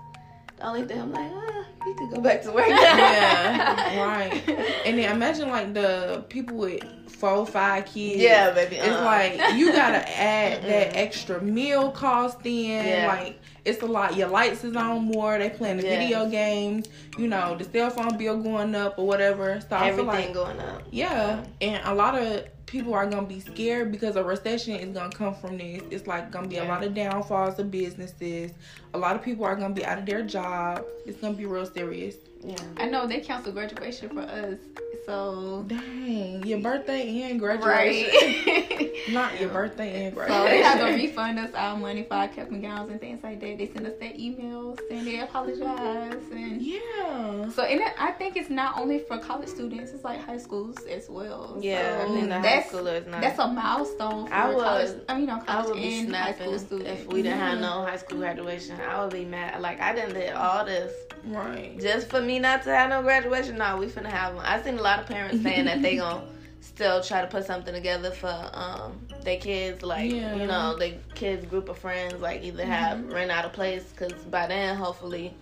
the 0.61 0.67
only 0.67 0.83
thing 0.83 1.01
I'm 1.01 1.11
like, 1.11 1.31
ah, 1.33 1.63
he 1.85 1.93
could 1.95 2.11
go 2.11 2.21
back 2.21 2.41
to 2.43 2.51
work. 2.51 2.67
yeah, 2.67 4.05
right. 4.05 4.49
And 4.85 4.97
then 4.97 5.15
imagine 5.15 5.49
like 5.49 5.73
the 5.73 6.23
people 6.29 6.57
with 6.57 6.83
four, 7.09 7.45
five 7.45 7.85
kids. 7.85 8.21
Yeah, 8.21 8.51
baby. 8.51 8.75
It's 8.77 8.87
uh-uh. 8.87 9.03
like 9.03 9.55
you 9.55 9.71
gotta 9.71 10.07
add 10.19 10.63
that 10.63 10.95
extra 10.95 11.41
meal 11.41 11.91
cost 11.91 12.45
in. 12.45 12.85
Yeah. 12.85 13.07
Like 13.07 13.39
it's 13.65 13.81
a 13.81 13.85
lot. 13.85 14.15
Your 14.15 14.27
lights 14.29 14.63
is 14.63 14.75
on 14.75 15.03
more. 15.03 15.37
They 15.37 15.49
playing 15.49 15.77
the 15.77 15.83
Yes. 15.83 15.99
video 15.99 16.29
games. 16.29 16.87
You 17.17 17.27
know 17.27 17.55
the 17.57 17.63
cell 17.65 17.89
phone 17.89 18.17
bill 18.17 18.37
going 18.41 18.75
up 18.75 18.97
or 18.99 19.07
whatever. 19.07 19.59
So 19.67 19.75
I 19.75 19.91
feel 19.91 20.09
everything 20.09 20.27
like 20.27 20.33
going 20.33 20.59
up. 20.59 20.83
yeah, 20.91 21.43
and 21.61 21.81
a 21.85 21.93
lot 21.93 22.15
of 22.15 22.45
people 22.71 22.93
are 22.93 23.05
gonna 23.05 23.27
be 23.27 23.41
scared 23.41 23.91
because 23.91 24.15
a 24.15 24.23
recession 24.23 24.75
is 24.75 24.93
gonna 24.93 25.11
come 25.11 25.35
from 25.35 25.57
this. 25.57 25.83
It's 25.91 26.07
like 26.07 26.31
gonna 26.31 26.47
be 26.47 26.57
a 26.57 26.63
lot 26.63 26.83
of 26.83 26.93
downfalls 26.93 27.59
of 27.59 27.69
businesses. 27.69 28.51
A 28.93 28.97
lot 28.97 29.15
of 29.15 29.21
people 29.21 29.43
are 29.43 29.55
gonna 29.55 29.73
be 29.73 29.85
out 29.85 29.99
of 29.99 30.05
their 30.05 30.21
job. 30.23 30.85
It's 31.05 31.19
gonna 31.19 31.35
be 31.35 31.45
real 31.45 31.65
serious. 31.65 32.15
Yeah. 32.43 32.55
I 32.77 32.85
know 32.87 33.05
they 33.05 33.19
canceled 33.19 33.55
graduation 33.55 34.09
for 34.09 34.21
us. 34.21 34.57
So 35.05 35.65
Dang, 35.67 36.43
your 36.45 36.59
birthday 36.59 37.21
and 37.23 37.39
graduation. 37.39 37.67
right. 37.67 38.91
Not 39.09 39.39
your 39.39 39.49
birthday 39.49 40.05
and 40.05 40.15
graduation. 40.15 40.43
So 40.43 40.43
graduation. 40.43 40.61
they 40.61 40.61
had 40.61 40.87
to 40.87 41.03
refund 41.03 41.39
us 41.39 41.53
our 41.55 41.77
money 41.77 42.03
for 42.03 42.13
our 42.15 42.27
cap 42.27 42.49
and 42.49 42.61
gowns 42.61 42.91
and 42.91 42.99
things 42.99 43.23
like 43.23 43.39
that. 43.41 43.57
They 43.57 43.67
sent 43.67 43.85
us 43.85 43.93
that 43.99 44.19
email 44.19 44.77
saying 44.89 45.05
they 45.05 45.19
apologize 45.19 46.21
and 46.31 46.61
yeah. 46.61 47.49
so 47.49 47.63
and 47.63 47.81
it, 47.81 47.93
I 47.99 48.11
think 48.11 48.37
it's 48.37 48.49
not 48.49 48.77
only 48.77 48.99
for 48.99 49.17
college 49.17 49.49
students; 49.49 49.91
it's 49.91 50.03
like 50.03 50.23
high 50.23 50.37
schools 50.37 50.77
as 50.89 51.09
well. 51.09 51.57
Yeah, 51.59 52.05
so 52.05 52.11
I 52.11 52.15
think 52.15 52.29
the 52.29 52.39
high 52.39 52.60
that's 52.69 53.05
that's 53.21 53.39
a 53.39 53.47
milestone 53.47 54.27
for 54.27 54.33
I 54.33 54.47
would- 54.49 54.63
college. 54.63 54.89
I 55.09 55.17
mean, 55.17 55.25
no, 55.27 55.35
I 55.35 55.39
college 55.39 55.67
would 55.69 55.75
be 55.77 55.99
and 55.99 56.15
high 56.15 56.33
school 56.33 56.59
students. 56.59 57.01
if 57.01 57.07
we 57.07 57.21
didn't 57.21 57.39
have 57.39 57.59
no 57.59 57.85
high 57.85 57.97
school 57.97 58.19
graduation. 58.19 58.79
I 58.79 59.01
would 59.03 59.13
be 59.13 59.25
mad. 59.25 59.61
Like 59.61 59.79
I 59.81 59.93
didn't 59.93 60.13
did 60.13 60.33
all 60.33 60.65
this 60.65 60.91
Right. 61.25 61.77
just 61.79 62.09
for 62.09 62.21
me 62.21 62.39
not 62.39 62.63
to 62.63 62.69
have 62.75 62.89
no 62.89 63.01
graduation. 63.01 63.57
No, 63.57 63.77
we 63.77 63.87
finna 63.87 64.07
have 64.11 64.35
one. 64.35 64.45
I 64.45 64.61
seen 64.61 64.77
a 64.77 64.81
lot 64.81 64.99
of 64.99 65.05
parents 65.05 65.41
saying 65.43 65.65
that 65.65 65.81
they 65.81 65.95
gonna 65.97 66.23
still 66.61 67.01
try 67.03 67.21
to 67.21 67.27
put 67.27 67.45
something 67.45 67.73
together 67.73 68.11
for 68.11 68.49
um 68.53 68.99
their 69.23 69.37
kids, 69.37 69.83
like 69.83 70.11
Yeah. 70.11 70.35
you 70.35 70.47
know, 70.47 70.75
their 70.77 70.93
kids 71.15 71.45
group 71.45 71.69
of 71.69 71.77
friends, 71.77 72.19
like 72.21 72.43
either 72.43 72.65
have 72.65 72.97
Mm-hmm. 72.97 73.13
rent 73.13 73.31
out 73.31 73.45
a 73.45 73.49
place 73.49 73.83
because 73.95 74.13
by 74.25 74.47
then 74.47 74.75
hopefully 74.75 75.33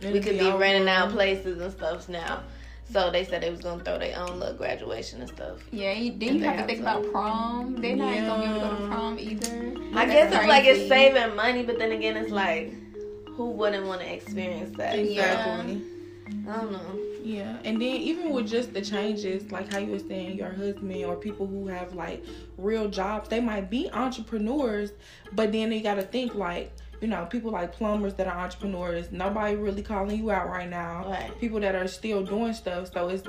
we 0.00 0.08
It'll 0.08 0.22
could 0.22 0.38
be 0.38 0.46
over. 0.46 0.58
renting 0.58 0.88
out 0.88 1.10
places 1.10 1.60
and 1.60 1.72
stuff 1.72 2.08
now. 2.08 2.42
So 2.90 3.10
they 3.10 3.24
said 3.24 3.42
they 3.42 3.50
was 3.50 3.60
gonna 3.60 3.84
throw 3.84 3.98
their 3.98 4.18
own 4.18 4.38
little 4.40 4.54
graduation 4.56 5.20
and 5.20 5.28
stuff. 5.28 5.58
Yeah, 5.70 5.92
you, 5.92 6.12
then 6.16 6.28
And 6.30 6.38
you 6.38 6.44
have 6.44 6.56
to 6.58 6.64
think 6.66 6.78
to- 6.78 6.84
about 6.84 7.12
prom. 7.12 7.76
They're 7.80 7.96
not 7.96 8.14
gonna 8.14 8.38
be 8.38 8.44
able 8.46 8.54
to 8.54 8.60
go 8.76 8.82
to 8.82 8.86
prom 8.88 9.18
either. 9.18 9.74
I 9.94 10.06
That's 10.06 10.12
guess 10.12 10.40
it's 10.40 10.48
like 10.48 10.64
it's 10.64 10.88
saving 10.88 11.36
money, 11.36 11.62
but 11.64 11.78
then 11.78 11.92
again, 11.92 12.16
it's 12.16 12.30
like, 12.30 12.72
who 13.26 13.50
wouldn't 13.50 13.86
want 13.86 14.00
to 14.00 14.12
experience 14.12 14.76
that? 14.78 14.98
Exactly. 14.98 15.82
I 16.48 16.56
don't 16.56 16.72
know. 16.72 16.98
Yeah, 17.22 17.58
and 17.64 17.76
then 17.80 17.96
even 17.96 18.30
with 18.30 18.48
just 18.48 18.72
the 18.72 18.80
changes, 18.80 19.50
like 19.52 19.70
how 19.70 19.78
you 19.80 19.92
were 19.92 19.98
saying, 19.98 20.38
your 20.38 20.50
husband 20.50 21.04
or 21.04 21.14
people 21.14 21.46
who 21.46 21.66
have 21.66 21.94
like 21.94 22.24
real 22.56 22.88
jobs, 22.88 23.28
they 23.28 23.40
might 23.40 23.68
be 23.68 23.90
entrepreneurs, 23.92 24.92
but 25.32 25.52
then 25.52 25.68
they 25.68 25.80
got 25.80 25.96
to 25.96 26.02
think 26.02 26.34
like, 26.34 26.72
you 27.00 27.08
know, 27.08 27.26
people 27.26 27.50
like 27.52 27.72
plumbers 27.72 28.14
that 28.14 28.26
are 28.26 28.36
entrepreneurs. 28.38 29.10
Nobody 29.12 29.56
really 29.56 29.82
calling 29.82 30.18
you 30.18 30.30
out 30.30 30.48
right 30.48 30.68
now. 30.68 31.08
Right. 31.08 31.38
People 31.40 31.60
that 31.60 31.74
are 31.74 31.88
still 31.88 32.24
doing 32.24 32.52
stuff. 32.52 32.92
So 32.92 33.08
it's 33.08 33.22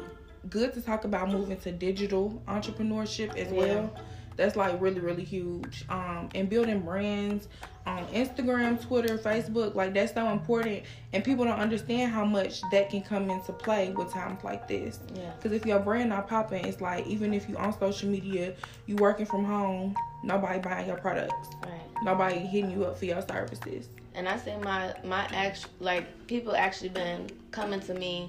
good 0.49 0.73
to 0.73 0.81
talk 0.81 1.03
about 1.03 1.29
moving 1.31 1.57
to 1.57 1.71
digital 1.71 2.41
entrepreneurship 2.47 3.35
as 3.35 3.51
Yeah. 3.51 3.57
well. 3.59 3.95
That's 4.37 4.55
like 4.55 4.81
really, 4.81 5.01
really 5.01 5.25
huge. 5.25 5.83
Um, 5.89 6.29
and 6.33 6.49
building 6.49 6.79
brands 6.79 7.49
on 7.85 8.05
Instagram, 8.07 8.81
Twitter, 8.81 9.17
Facebook, 9.17 9.75
like 9.75 9.93
that's 9.93 10.13
so 10.13 10.29
important. 10.29 10.83
And 11.11 11.23
people 11.25 11.43
don't 11.43 11.59
understand 11.59 12.13
how 12.13 12.23
much 12.23 12.61
that 12.71 12.89
can 12.89 13.01
come 13.01 13.29
into 13.29 13.51
play 13.51 13.91
with 13.91 14.13
times 14.13 14.41
like 14.45 14.65
this. 14.67 14.99
Yeah. 15.13 15.31
Because 15.35 15.51
if 15.51 15.65
your 15.65 15.79
brand 15.79 16.09
not 16.09 16.29
popping, 16.29 16.63
it's 16.65 16.79
like 16.79 17.05
even 17.05 17.33
if 17.33 17.49
you 17.49 17.57
on 17.57 17.77
social 17.77 18.09
media, 18.09 18.53
you 18.85 18.95
working 18.95 19.25
from 19.25 19.43
home, 19.43 19.93
nobody 20.23 20.59
buying 20.59 20.87
your 20.87 20.97
products. 20.97 21.49
Right. 21.63 21.81
Nobody 22.03 22.39
hitting 22.39 22.71
you 22.71 22.85
up 22.85 22.97
for 22.97 23.05
your 23.05 23.21
services. 23.21 23.89
And 24.15 24.27
I 24.27 24.37
say 24.37 24.57
my 24.57 24.93
my 25.03 25.25
act 25.33 25.67
like 25.79 26.27
people 26.27 26.55
actually 26.55 26.89
been 26.89 27.29
coming 27.51 27.79
to 27.81 27.93
me 27.93 28.27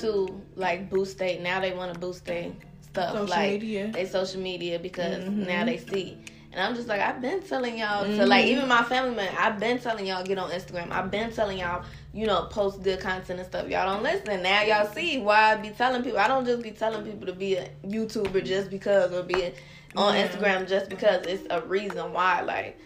to 0.00 0.40
like 0.56 0.90
boost 0.90 1.18
they 1.18 1.38
now 1.38 1.60
they 1.60 1.72
want 1.72 1.92
to 1.92 1.98
boost 1.98 2.24
their 2.26 2.52
stuff 2.82 3.12
Social 3.12 3.26
like 3.26 3.50
media. 3.52 3.90
they 3.92 4.04
social 4.06 4.40
media 4.40 4.78
because 4.78 5.24
Mhm. 5.24 5.46
now 5.46 5.64
they 5.64 5.76
see. 5.78 6.18
And 6.52 6.60
I'm 6.62 6.74
just 6.74 6.88
like 6.88 7.00
I've 7.00 7.20
been 7.20 7.42
telling 7.42 7.78
y'all 7.78 8.04
to 8.04 8.26
like 8.26 8.44
Mhm. 8.46 8.48
even 8.48 8.68
my 8.68 8.82
family 8.82 9.14
man 9.14 9.34
I've 9.38 9.58
been 9.58 9.78
telling 9.78 10.06
y'all 10.06 10.24
get 10.24 10.38
on 10.38 10.50
Instagram 10.50 10.90
I've 10.92 11.10
been 11.10 11.30
telling 11.32 11.58
y'all 11.58 11.84
you 12.12 12.26
know 12.26 12.42
post 12.50 12.82
good 12.82 13.00
content 13.00 13.38
and 13.40 13.46
stuff 13.48 13.68
y'all 13.68 13.92
don't 13.92 14.02
listen 14.02 14.42
now 14.42 14.62
y'all 14.62 14.86
see 14.86 15.18
why 15.18 15.52
I 15.52 15.56
be 15.56 15.70
telling 15.70 16.02
people 16.02 16.18
I 16.18 16.28
don't 16.28 16.44
just 16.46 16.62
be 16.62 16.70
telling 16.70 17.04
people 17.04 17.26
to 17.26 17.32
be 17.34 17.54
a 17.56 17.68
YouTuber 17.84 18.44
just 18.44 18.70
because 18.70 19.12
or 19.12 19.22
be 19.22 19.52
on 19.98 20.14
Yeah. 20.14 20.28
Instagram 20.28 20.68
just 20.68 20.88
because 20.88 21.26
it's 21.26 21.46
a 21.50 21.60
reason 21.62 22.12
why 22.12 22.40
like 22.40 22.78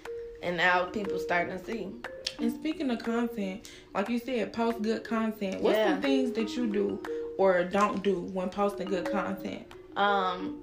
and 0.43 0.57
now 0.57 0.85
people 0.87 1.19
starting 1.19 1.57
to 1.57 1.65
see 1.65 1.89
And 2.41 2.53
speaking 2.53 2.91
of 2.91 2.99
content, 2.99 3.69
like 3.95 4.09
you 4.09 4.19
said, 4.19 4.53
post 4.53 4.83
good 4.83 5.05
content. 5.05 5.61
What's 5.61 5.77
Yeah. 5.77 5.93
some 5.93 6.03
things 6.03 6.33
that 6.33 6.57
you 6.57 6.67
do 6.67 6.99
or 7.39 7.63
don't 7.63 8.03
do 8.03 8.21
when 8.33 8.49
posting 8.49 8.89
good 8.89 9.09
content? 9.11 9.63
Um, 9.97 10.59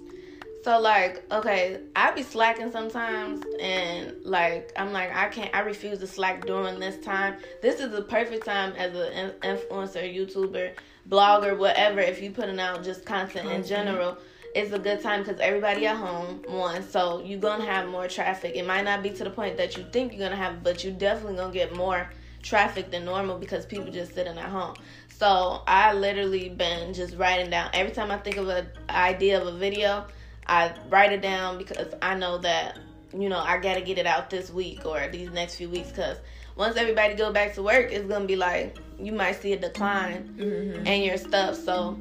so 0.63 0.79
like, 0.79 1.23
okay, 1.31 1.79
I 1.95 2.11
be 2.11 2.23
slacking 2.23 2.71
sometimes, 2.71 3.45
and 3.61 4.13
like, 4.25 4.73
I'm 4.75 4.91
like, 4.91 5.15
I 5.15 5.29
can't, 5.29 5.55
I 5.55 5.59
refuse 5.61 5.99
to 5.99 6.07
slack 6.07 6.45
during 6.45 6.79
this 6.79 6.97
time. 6.97 7.35
This 7.61 7.79
is 7.79 7.91
the 7.91 8.01
perfect 8.01 8.45
time 8.45 8.73
as 8.73 8.93
an 8.93 9.31
influencer, 9.41 10.03
YouTuber, 10.13 10.71
blogger, 11.07 11.57
whatever. 11.57 12.01
If 12.01 12.21
you 12.21 12.31
putting 12.31 12.59
out 12.59 12.83
just 12.83 13.05
content 13.05 13.49
in 13.49 13.63
general, 13.63 14.17
it's 14.55 14.71
a 14.73 14.79
good 14.79 15.01
time 15.01 15.23
because 15.23 15.39
everybody 15.39 15.85
at 15.85 15.95
home. 15.97 16.41
One, 16.47 16.83
so 16.87 17.21
you're 17.23 17.39
gonna 17.39 17.65
have 17.65 17.87
more 17.87 18.07
traffic. 18.07 18.55
It 18.55 18.65
might 18.65 18.83
not 18.83 19.03
be 19.03 19.09
to 19.11 19.23
the 19.23 19.29
point 19.29 19.57
that 19.57 19.77
you 19.77 19.85
think 19.91 20.13
you're 20.13 20.21
gonna 20.27 20.35
have, 20.35 20.63
but 20.63 20.83
you 20.83 20.91
definitely 20.91 21.35
gonna 21.37 21.53
get 21.53 21.75
more 21.75 22.09
traffic 22.41 22.89
than 22.91 23.05
normal 23.05 23.37
because 23.37 23.65
people 23.65 23.91
just 23.91 24.13
sitting 24.15 24.37
at 24.37 24.49
home. 24.49 24.75
So 25.09 25.61
I 25.67 25.93
literally 25.93 26.49
been 26.49 26.93
just 26.93 27.15
writing 27.17 27.49
down 27.49 27.69
every 27.73 27.91
time 27.91 28.09
I 28.11 28.17
think 28.17 28.37
of 28.37 28.47
an 28.47 28.67
idea 28.89 29.41
of 29.41 29.47
a 29.47 29.57
video, 29.57 30.05
I 30.47 30.73
write 30.89 31.11
it 31.11 31.21
down 31.21 31.57
because 31.57 31.93
I 32.01 32.15
know 32.15 32.37
that 32.39 32.79
you 33.13 33.27
know 33.29 33.39
I 33.39 33.57
gotta 33.59 33.81
get 33.81 33.97
it 33.97 34.05
out 34.05 34.29
this 34.29 34.49
week 34.51 34.85
or 34.85 35.07
these 35.11 35.29
next 35.31 35.55
few 35.55 35.69
weeks 35.69 35.89
because 35.89 36.17
once 36.55 36.75
everybody 36.77 37.15
go 37.15 37.31
back 37.31 37.53
to 37.55 37.63
work, 37.63 37.91
it's 37.91 38.05
gonna 38.07 38.25
be 38.25 38.35
like 38.35 38.77
you 38.97 39.11
might 39.11 39.33
see 39.41 39.53
a 39.53 39.59
decline 39.59 40.35
Mm-hmm. 40.37 40.87
and 40.87 41.03
your 41.03 41.17
stuff. 41.17 41.55
So 41.55 41.99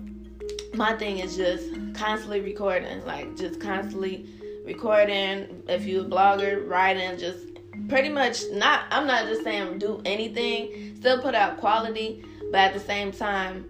my 0.74 0.92
thing 0.96 1.18
is 1.18 1.36
just 1.36 1.64
constantly 1.94 2.40
recording, 2.40 3.04
like 3.06 3.36
just 3.36 3.60
constantly 3.60 4.26
recording. 4.64 5.62
If 5.68 5.84
you're 5.86 6.04
a 6.04 6.08
blogger, 6.08 6.68
writing, 6.68 7.18
just 7.18 7.38
pretty 7.88 8.08
much 8.08 8.42
not. 8.52 8.82
I'm 8.90 9.06
not 9.06 9.26
just 9.26 9.42
saying 9.44 9.78
do 9.78 10.00
anything. 10.04 10.96
Still 10.98 11.20
put 11.22 11.34
out 11.34 11.58
quality, 11.58 12.24
but 12.50 12.58
at 12.58 12.74
the 12.74 12.80
same 12.80 13.12
time, 13.12 13.66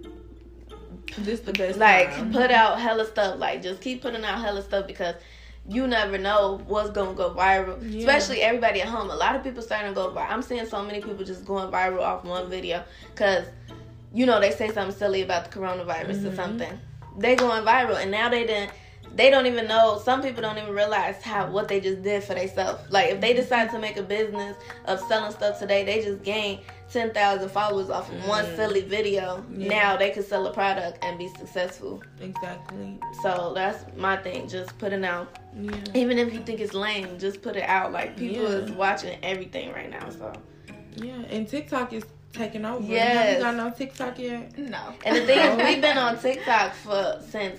This 1.19 1.40
the 1.40 1.52
best. 1.52 1.78
like 1.78 2.11
time. 2.14 2.33
put 2.33 2.50
out 2.50 2.78
hella 2.81 3.07
stuff. 3.07 3.38
Like 3.38 3.62
just 3.62 3.81
keep 3.81 4.02
putting 4.02 4.25
out 4.25 4.40
hella 4.40 4.62
stuff 4.62 4.87
because 4.87 5.14
you 5.69 5.87
never 5.87 6.17
know 6.19 6.61
what's 6.67 6.90
gonna 6.90 7.12
go 7.14 7.31
viral. 7.31 7.78
Yeah. 7.83 7.99
Especially 8.00 8.43
everybody 8.43 8.81
at 8.83 8.88
home. 8.88 9.11
A 9.11 9.14
lot 9.17 9.37
of 9.37 9.43
people 9.45 9.62
starting 9.62 9.90
to 9.90 9.95
go 9.95 10.11
viral. 10.11 10.31
I'm 10.31 10.43
seeing 10.43 10.67
so 10.67 10.83
many 10.83 11.00
people 11.00 11.25
just 11.25 11.45
going 11.45 11.71
viral 11.71 12.00
off 12.02 12.25
one 12.25 12.49
video 12.50 12.83
because 13.11 13.45
you 14.12 14.25
know 14.25 14.40
they 14.40 14.50
say 14.50 14.71
something 14.73 14.97
silly 14.97 15.23
about 15.23 15.50
the 15.50 15.59
coronavirus 15.59 16.25
or 16.26 16.31
Mhm. 16.31 16.37
something. 16.37 16.81
They 17.19 17.37
going 17.37 17.65
viral 17.65 18.01
and 18.01 18.11
now 18.11 18.29
they 18.29 18.47
didn't. 18.47 18.73
They 19.15 19.31
don't 19.31 19.47
even 19.47 19.67
know. 19.67 20.01
Some 20.05 20.23
people 20.23 20.43
don't 20.43 20.59
even 20.59 20.73
realize 20.75 21.21
how 21.23 21.51
what 21.51 21.67
they 21.67 21.81
just 21.81 22.03
did 22.03 22.23
for 22.23 22.35
themselves. 22.35 22.81
Like 22.93 23.11
if 23.11 23.21
they 23.21 23.33
decide 23.33 23.71
to 23.71 23.79
make 23.79 23.97
a 23.97 24.03
business 24.03 24.57
of 24.85 25.01
selling 25.09 25.33
stuff 25.33 25.59
today, 25.59 25.83
they 25.83 26.03
just 26.03 26.23
gained 26.23 26.61
ten 26.93 27.13
thousand 27.13 27.49
followers 27.49 27.91
off 27.91 28.13
of 28.13 28.29
one 28.29 28.45
Mm. 28.45 28.57
silly 28.57 28.83
video. 28.83 29.45
Yeah. 29.57 29.69
Now 29.69 29.97
they 29.97 30.11
could 30.11 30.27
sell 30.27 30.47
a 30.47 30.53
product 30.53 30.99
and 31.03 31.19
be 31.19 31.29
successful. 31.39 32.03
exactly. 32.21 33.01
So 33.23 33.53
that's 33.55 33.85
my 33.97 34.17
thing. 34.19 34.47
Just 34.47 34.79
putting 34.79 35.05
out, 35.05 35.37
Yeah. 35.59 35.73
even 35.95 36.19
if 36.19 36.33
you 36.33 36.41
think 36.41 36.61
it's 36.61 36.75
lame, 36.75 37.19
just 37.19 37.43
put 37.43 37.57
it 37.57 37.65
out. 37.65 37.91
Like 37.93 38.17
people 38.17 38.43
Yeah. 38.43 38.59
is 38.59 38.71
watching 38.73 39.19
everything 39.25 39.73
right 39.73 39.91
now. 39.91 40.09
So 40.11 40.33
Yeah. 40.97 41.15
And 41.31 41.49
TikTok 41.49 41.93
is 41.93 42.05
taking 42.33 42.65
over. 42.65 42.81
Have 42.83 42.91
Yes. 42.91 43.37
you 43.39 43.43
got 43.45 43.55
no 43.57 43.71
TikTok 43.71 44.19
yet? 44.19 44.57
No. 44.59 44.95
And 45.05 45.17
the 45.17 45.21
thing 45.27 45.39
is, 45.39 45.57
we've 45.65 45.81
been 45.81 45.99
on 45.99 46.19
TikTok 46.19 46.75
for 46.75 47.21
since 47.29 47.59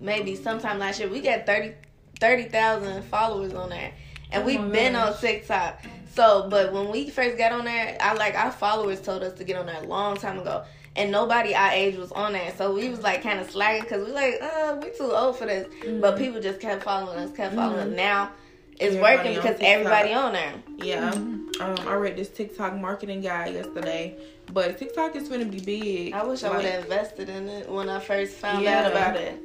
maybe 0.00 0.36
sometime 0.36 0.78
last 0.78 1.00
year. 1.00 1.08
We 1.08 1.20
got 1.20 1.46
30 1.46 1.74
30,000 2.20 3.02
followers 3.04 3.52
on 3.54 3.70
there, 3.70 3.92
and 4.30 4.42
Oh 4.42 4.46
we've 4.46 4.70
been 4.72 4.94
on. 4.94 5.16
TikTok. 5.16 5.82
So, 6.14 6.46
but 6.48 6.72
when 6.72 6.88
we 6.90 7.10
first 7.10 7.36
got 7.38 7.52
on 7.52 7.64
there, 7.64 7.96
I 8.00 8.12
like 8.14 8.34
our 8.36 8.52
followers 8.52 9.00
told 9.00 9.22
us 9.22 9.32
to 9.38 9.44
get 9.44 9.56
on 9.56 9.66
there 9.66 9.82
a 9.82 9.86
long 9.86 10.16
time 10.16 10.38
ago, 10.38 10.62
and 10.94 11.10
nobody 11.10 11.54
our 11.54 11.70
age 11.72 11.96
was 11.96 12.12
on 12.12 12.32
there. 12.34 12.52
So 12.56 12.72
we 12.74 12.88
was 12.90 13.00
like 13.00 13.22
kind 13.22 13.40
of 13.40 13.50
slacking 13.50 13.82
because 13.82 14.06
we 14.06 14.12
like, 14.12 14.34
uh, 14.40 14.78
we 14.80 14.90
too 14.96 15.10
old 15.12 15.36
for 15.38 15.46
this. 15.46 15.66
But 16.00 16.16
people 16.18 16.40
just 16.40 16.60
kept 16.60 16.84
following 16.84 17.18
us, 17.18 17.32
kept 17.34 17.54
following 17.56 17.80
us. 17.80 17.96
Now 17.96 18.30
it's 18.78 18.94
Mm-hmm. 18.96 19.04
Everybody 19.04 19.16
working 19.16 19.34
because 19.34 19.58
TikTok. 19.58 19.68
everybody 19.68 20.12
on 20.14 20.32
there. 20.32 20.54
Yeah. 20.78 21.10
Um, 21.10 21.50
I 21.86 21.94
read 21.94 22.16
this 22.16 22.28
TikTok 22.28 22.74
marketing 22.74 23.20
guy 23.20 23.48
yesterday, 23.48 24.16
but 24.52 24.78
TikTok 24.78 25.14
is 25.16 25.28
going 25.28 25.40
to 25.40 25.46
be 25.46 25.60
big. 25.60 26.12
I 26.14 26.24
wish 26.24 26.42
I 26.42 26.50
would 26.54 26.64
have 26.64 26.84
invested 26.84 27.28
in 27.28 27.48
it 27.48 27.68
when 27.70 27.88
I 27.88 28.00
first 28.00 28.34
found 28.34 28.64
Yeah. 28.64 28.80
out 28.86 28.90
about 28.92 29.16
it. 29.16 29.40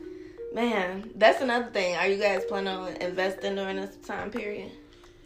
Man, 0.56 1.12
that's 1.16 1.42
another 1.42 1.70
thing. 1.72 1.96
Are 1.98 2.08
you 2.08 2.18
guys 2.18 2.44
planning 2.46 2.70
on 2.70 2.94
investing 2.96 3.56
during 3.56 3.76
this 3.76 3.96
time 3.98 4.32
period? 4.32 4.72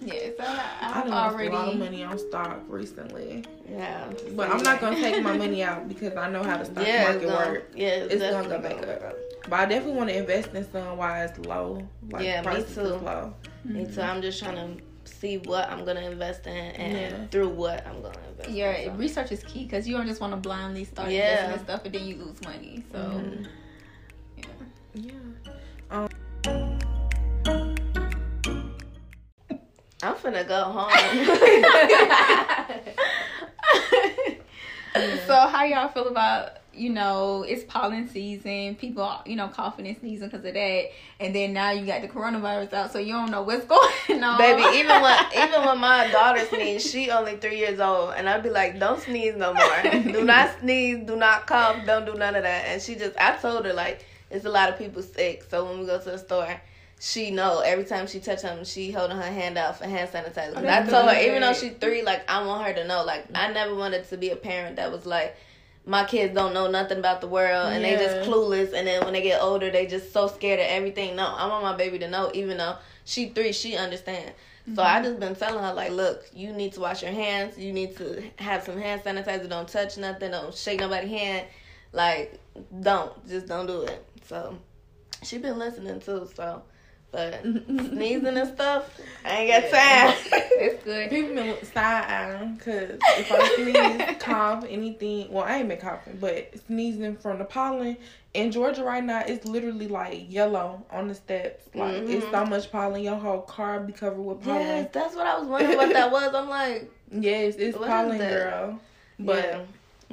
Yes, 0.04 0.34
I, 0.40 0.46
I 0.82 0.88
I've 0.88 1.04
done 1.04 1.12
lost 1.12 1.40
a 1.40 1.50
lot 1.50 1.68
of 1.70 1.78
money 1.78 2.04
on 2.04 2.18
stock 2.18 2.60
recently, 2.68 3.46
Yeah. 3.70 4.12
but 4.36 4.50
I'm 4.50 4.64
not 4.64 4.82
gonna 4.82 4.96
take 5.00 5.22
my 5.22 5.38
money 5.38 5.62
out 5.62 5.88
because 5.88 6.18
I 6.18 6.28
know 6.28 6.42
how 6.42 6.58
the 6.58 6.66
stock 6.66 6.88
yeah, 6.88 7.04
market 7.04 7.22
gonna, 7.22 7.36
works. 7.52 7.76
Yeah, 7.76 7.88
It's 8.10 8.16
gonna 8.20 8.50
go 8.50 8.60
back 8.60 8.82
up. 9.04 9.16
But 9.48 9.60
I 9.60 9.66
definitely 9.68 9.98
want 9.98 10.10
to 10.10 10.18
invest 10.18 10.56
in 10.56 10.70
some 10.72 10.98
while 10.98 11.24
it's 11.24 11.38
low. 11.46 11.88
Like 12.10 12.24
Yeah, 12.26 12.42
me 12.42 12.46
prices 12.46 12.74
too. 12.74 12.82
is 12.82 13.02
low. 13.66 13.74
Me 13.74 13.86
too. 13.86 14.02
I'm 14.02 14.22
just 14.22 14.40
trying 14.40 14.56
to 14.56 14.82
see 15.04 15.38
what 15.40 15.70
I'm 15.70 15.84
gonna 15.86 16.02
invest 16.02 16.46
in 16.48 16.54
and 16.56 16.94
Yeah. 16.98 17.28
through 17.28 17.50
what 17.50 17.86
I'm 17.88 18.02
gonna 18.02 18.18
invest. 18.30 18.50
Your 18.52 18.72
in, 18.72 18.92
so. 18.92 18.96
research 18.98 19.32
is 19.32 19.44
key 19.44 19.64
because 19.64 19.88
you 19.88 19.96
don't 19.98 20.08
just 20.08 20.22
want 20.22 20.34
to 20.34 20.38
blindly 20.38 20.86
start 20.86 21.10
Yeah. 21.10 21.46
investing 21.46 21.60
in 21.60 21.66
stuff 21.66 21.86
and 21.86 21.96
then 21.96 22.06
you 22.08 22.16
lose 22.18 22.42
money. 22.44 22.84
So 22.92 22.98
Mhm. 23.00 23.48
yeah. 24.38 24.46
Yeah. 24.94 26.08
I'm 30.04 30.16
finna 30.16 30.48
go 30.48 30.64
home. 30.64 30.90
so 35.28 35.34
how 35.48 35.64
y'all 35.64 35.90
feel 35.90 36.08
about 36.08 36.58
you 36.74 36.90
know 36.90 37.44
it's 37.48 37.64
pollen 37.66 38.08
season 38.08 38.76
people 38.76 39.14
you 39.26 39.36
know 39.36 39.50
coughing 39.50 39.86
and 39.88 39.98
sneezing 39.98 40.30
because 40.30 40.46
of 40.46 40.54
that 40.54 40.90
and 41.20 41.36
then 41.36 41.52
now 41.52 41.72
you 41.72 41.86
got 41.86 42.02
the 42.02 42.08
coronavirus 42.08 42.72
out 42.74 42.94
so 42.94 42.98
you 43.00 43.12
don't 43.12 43.30
know 43.30 43.42
what's 43.42 43.66
going 44.08 44.24
on 44.24 44.38
Baby, 44.38 44.78
even 44.78 45.02
when 45.02 45.20
even 45.38 45.66
when 45.66 45.80
my 45.80 46.10
daughter 46.12 46.46
sneezes, 46.46 46.90
she 46.90 47.10
only 47.12 47.36
three 47.38 47.58
years 47.58 47.80
old, 47.80 48.14
and 48.16 48.28
I'd 48.30 48.44
be 48.44 48.50
like, 48.50 48.80
"Don't 48.80 49.02
sneeze 49.02 49.36
no 49.36 49.54
more. 49.54 49.82
do 49.92 50.24
not 50.24 50.60
sneeze. 50.60 51.06
Do 51.06 51.16
not 51.16 51.48
cough. 51.48 51.86
Don't 51.86 52.06
do 52.06 52.14
none 52.16 52.36
of 52.36 52.44
that." 52.44 52.66
And 52.68 52.82
she 52.82 52.96
just, 52.96 53.18
I 53.18 53.36
told 53.38 53.66
her 53.66 53.74
like, 53.74 54.06
it's 54.30 54.46
a 54.46 54.50
lot 54.50 54.70
of 54.70 54.78
people 54.78 55.02
sick. 55.02 55.46
So 55.50 55.66
when 55.66 55.80
we 55.80 55.86
go 55.86 55.98
to 56.00 56.12
the 56.12 56.18
store, 56.18 56.62
she 57.00 57.32
know 57.32 57.60
every 57.60 57.84
time 57.84 58.08
she 58.08 58.20
touch 58.20 58.44
them, 58.44 58.64
she 58.64 58.92
holding 58.92 59.18
her 59.18 59.24
hand 59.24 59.58
out 59.58 59.78
for 59.78 59.86
hand 59.86 60.10
sanitizer. 60.12 60.58
I 60.58 60.86
told 60.86 61.10
her, 61.10 61.20
even 61.20 61.42
though 61.42 61.54
she 61.54 61.70
three, 61.70 62.04
like 62.04 62.30
I 62.30 62.46
want 62.46 62.66
her 62.68 62.74
to 62.74 62.88
know, 62.88 63.04
like 63.04 63.26
I 63.34 63.52
never 63.52 63.76
wanted 63.76 64.08
to 64.10 64.18
be 64.18 64.30
a 64.30 64.36
parent 64.36 64.78
that 64.78 64.92
was 64.92 65.06
like. 65.06 65.36
My 65.86 66.04
kids 66.04 66.36
don't 66.36 66.54
know 66.54 66.70
nothing 66.70 67.00
about 67.00 67.22
the 67.22 67.28
world 67.28 67.74
and 67.74 67.84
they 67.84 67.96
just 67.96 68.30
clueless 68.30 68.74
and 68.74 68.86
then 68.86 69.04
when 69.04 69.14
they 69.14 69.22
get 69.24 69.42
older 69.42 69.72
they 69.72 69.88
just 69.88 70.14
so 70.14 70.28
scared 70.28 70.60
of 70.60 70.68
everything. 70.68 71.16
No, 71.16 71.26
I 71.26 71.48
want 71.48 71.64
my 71.64 71.76
baby 71.76 71.98
to 72.00 72.10
know 72.10 72.32
even 72.34 72.58
though 72.58 72.76
she 73.04 73.30
three, 73.30 73.52
she 73.52 73.76
understand. 73.76 74.34
So 74.76 74.84
I 74.84 75.00
mhm. 75.00 75.04
just 75.04 75.20
been 75.20 75.36
telling 75.36 75.64
her 75.64 75.74
like, 75.74 75.92
look, 75.92 76.24
you 76.34 76.54
need 76.54 76.74
to 76.74 76.82
wash 76.82 77.02
your 77.02 77.12
hands. 77.12 77.58
You 77.58 77.74
need 77.74 77.98
to 77.98 78.24
have 78.38 78.64
some 78.64 78.80
hand 78.80 79.02
sanitizer. 79.02 79.50
Don't 79.50 79.68
touch 79.68 79.98
nothing. 79.98 80.32
Don't 80.32 80.54
shake 80.54 80.80
nobody's 80.80 81.10
hand. 81.10 81.48
Like, 81.94 82.40
don't 82.82 83.28
just 83.28 83.48
don't 83.48 83.66
do 83.66 83.82
it. 83.82 84.06
So 84.28 84.58
she 85.24 85.40
been 85.40 85.58
listening 85.58 86.00
too. 86.00 86.30
So 86.36 86.62
But 87.12 87.42
sneezing 87.44 88.38
and 88.38 88.54
stuff, 88.54 89.00
I 89.26 89.38
ain't 89.38 89.72
got 89.72 89.78
time. 89.78 90.42
It's 90.64 90.84
good. 90.84 91.10
People 91.10 91.34
been 91.34 91.66
side 91.66 92.06
eyeing 92.06 92.56
because 92.56 93.00
if 93.18 93.32
I 93.32 93.56
sneeze, 93.56 94.18
cough, 94.20 94.64
anything, 94.70 95.32
well, 95.32 95.44
I 95.44 95.58
ain't 95.58 95.70
been 95.70 95.80
coughing, 95.80 96.18
but 96.22 96.54
sneezing 96.68 97.18
from 97.18 97.40
the 97.40 97.46
pollen 97.46 97.98
in 98.36 98.52
Georgia 98.52 98.84
right 98.84 99.04
now, 99.04 99.24
it's 99.26 99.48
literally 99.48 99.88
like 99.88 100.32
yellow 100.32 100.86
on 100.92 101.08
the 101.08 101.16
steps. 101.16 101.68
Like 101.74 101.96
it's 101.96 102.26
mm-hmm. 102.26 102.32
so 102.32 102.46
much 102.46 102.72
pollen, 102.72 103.02
your 103.02 103.16
whole 103.16 103.42
car 103.42 103.80
be 103.80 103.92
covered 103.92 104.22
with 104.22 104.44
pollen. 104.44 104.62
yes, 104.62 104.90
that's 104.94 105.16
what 105.16 105.26
I 105.26 105.40
was 105.40 105.48
wondering 105.48 105.78
what 105.78 105.94
that 105.94 106.12
was. 106.12 106.36
I'm 106.36 106.48
like, 106.48 106.92
Yes, 107.12 107.56
it's 107.58 107.78
pollen, 107.78 108.18
that? 108.18 108.32
girl. 108.32 108.80
But 109.20 109.44
yeah. 109.44 109.62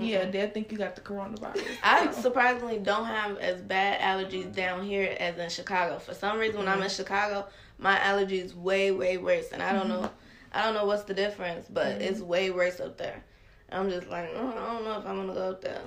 Yeah, 0.01 0.25
they 0.31 0.47
think 0.49 0.71
you 0.73 0.79
got 0.79 0.95
the 0.95 1.01
coronavirus. 1.03 1.63
I 1.83 2.11
surprisingly 2.13 2.79
don't 2.79 3.05
have 3.07 3.39
as 3.39 3.61
bad 3.61 4.01
allergies 4.01 4.55
down 4.55 4.85
here 4.85 5.17
as 5.19 5.39
in 5.39 5.49
Chicago. 5.51 5.99
For 5.99 6.15
some 6.15 6.39
reason, 6.39 6.59
when 6.59 6.69
I'm 6.69 6.75
Mm-hmm. 6.77 6.85
in 6.85 6.91
Chicago, 6.91 7.47
my 7.79 7.97
allergies 7.99 8.55
way, 8.55 8.91
way 8.91 9.19
worse, 9.19 9.53
and 9.53 9.63
I 9.63 9.73
don't 9.73 9.89
Mm-hmm. 9.89 10.03
know, 10.03 10.11
I 10.53 10.63
don't 10.65 10.75
know 10.75 10.87
what's 10.87 11.05
the 11.05 11.15
difference, 11.15 11.67
but 11.69 12.01
it's 12.01 12.21
way 12.21 12.51
worse 12.51 12.81
up 12.81 12.97
there. 12.99 13.23
I'm 13.71 13.91
just 13.91 14.09
like, 14.09 14.31
oh, 14.35 14.49
I 14.49 14.73
don't 14.75 14.85
know 14.85 14.99
if 14.99 15.07
I'm 15.07 15.17
gonna 15.17 15.35
go 15.35 15.51
up 15.51 15.61
there, 15.61 15.83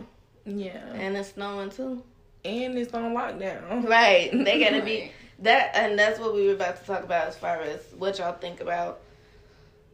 yeah, 0.46 0.86
and 0.94 1.18
it's 1.18 1.34
snowing 1.34 1.70
too. 1.72 2.03
and 2.46 2.77
it's 2.77 2.94
on 2.94 3.13
lockdown. 3.13 3.88
Right? 3.88 4.30
They 4.32 4.60
gotta 4.60 4.84
be 4.84 5.12
that, 5.39 5.72
and 5.75 5.98
that's 5.98 6.20
what 6.20 6.34
we 6.36 6.48
were 6.48 6.53
about 6.53 6.80
to 6.80 6.86
talk 6.86 7.03
about 7.03 7.27
as 7.27 7.38
far 7.38 7.62
as 7.62 7.80
what 7.98 8.20
y'all 8.20 8.34
think 8.34 8.62
about 8.62 9.01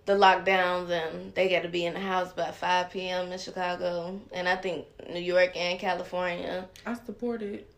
the 0.08 0.14
lockdowns, 0.14 0.90
and 0.90 1.34
they 1.36 1.50
got 1.50 1.62
to 1.64 1.70
be 1.70 1.86
in 1.86 1.94
the 1.94 2.00
house 2.00 2.34
by 2.34 2.50
5 2.52 2.90
p.m. 2.90 3.32
in 3.32 3.38
Chicago, 3.38 4.20
and 4.32 4.48
I 4.50 4.56
think 4.56 4.88
New 5.10 5.20
York 5.20 5.56
and 5.56 5.78
California. 5.80 6.68
I 6.86 6.96
support 6.96 7.44
it. 7.44 7.70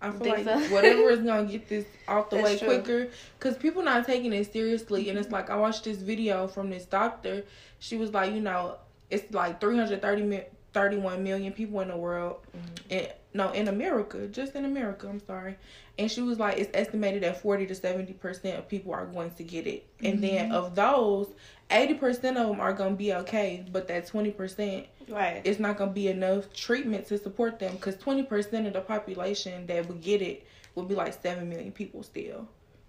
I 0.00 0.10
feel 0.10 0.20
Think 0.20 0.46
like 0.46 0.64
so? 0.68 0.74
whatever 0.74 1.10
is 1.10 1.20
gonna 1.20 1.46
get 1.46 1.68
this 1.68 1.84
off 2.06 2.30
the 2.30 2.36
That's 2.36 2.48
way 2.48 2.58
true. 2.58 2.68
quicker, 2.68 3.08
because 3.38 3.56
people 3.56 3.82
not 3.82 4.06
taking 4.06 4.32
it 4.32 4.52
seriously. 4.52 5.08
And 5.08 5.18
it's 5.18 5.30
like 5.32 5.50
I 5.50 5.56
watched 5.56 5.84
this 5.84 5.98
video 5.98 6.46
from 6.46 6.70
this 6.70 6.84
doctor. 6.84 7.44
She 7.80 7.96
was 7.96 8.12
like, 8.12 8.32
you 8.32 8.40
know, 8.40 8.76
it's 9.10 9.32
like 9.34 9.60
330 9.60 10.42
31 10.74 11.24
million 11.24 11.52
people 11.52 11.80
in 11.80 11.88
the 11.88 11.96
world, 11.96 12.36
Mm-hmm. 12.56 12.92
and 12.92 13.08
no, 13.34 13.50
in 13.52 13.68
America, 13.68 14.26
just 14.28 14.54
in 14.54 14.64
America. 14.64 15.06
I'm 15.08 15.20
sorry. 15.24 15.56
And 15.98 16.10
she 16.10 16.22
was 16.22 16.38
like, 16.38 16.58
it's 16.58 16.70
estimated 16.74 17.24
that 17.24 17.42
40 17.42 17.66
to 17.66 17.74
70 17.74 18.12
percent 18.14 18.56
of 18.58 18.68
people 18.68 18.92
are 18.94 19.04
going 19.06 19.32
to 19.32 19.42
get 19.42 19.66
it, 19.66 19.84
and 20.02 20.22
then 20.22 20.52
of 20.52 20.74
those, 20.76 21.26
80 21.70 21.94
percent 21.94 22.36
of 22.38 22.48
them 22.48 22.60
are 22.60 22.72
gonna 22.72 22.96
be 22.96 23.12
okay, 23.12 23.64
but 23.70 23.88
that 23.88 24.06
20 24.06 24.30
percent 24.32 24.86
Right. 25.08 25.40
it's 25.44 25.58
not 25.58 25.78
gonna 25.78 25.92
be 25.92 26.08
enough 26.08 26.52
treatment 26.52 27.06
to 27.06 27.18
support 27.18 27.58
them 27.58 27.74
because 27.74 27.96
twenty 27.96 28.22
percent 28.22 28.66
of 28.66 28.74
the 28.74 28.80
population 28.80 29.66
that 29.66 29.86
would 29.88 30.02
get 30.02 30.22
it 30.22 30.46
would 30.74 30.88
be 30.88 30.94
like 30.94 31.20
seven 31.20 31.48
million 31.48 31.72
people 31.72 32.02
still, 32.02 32.46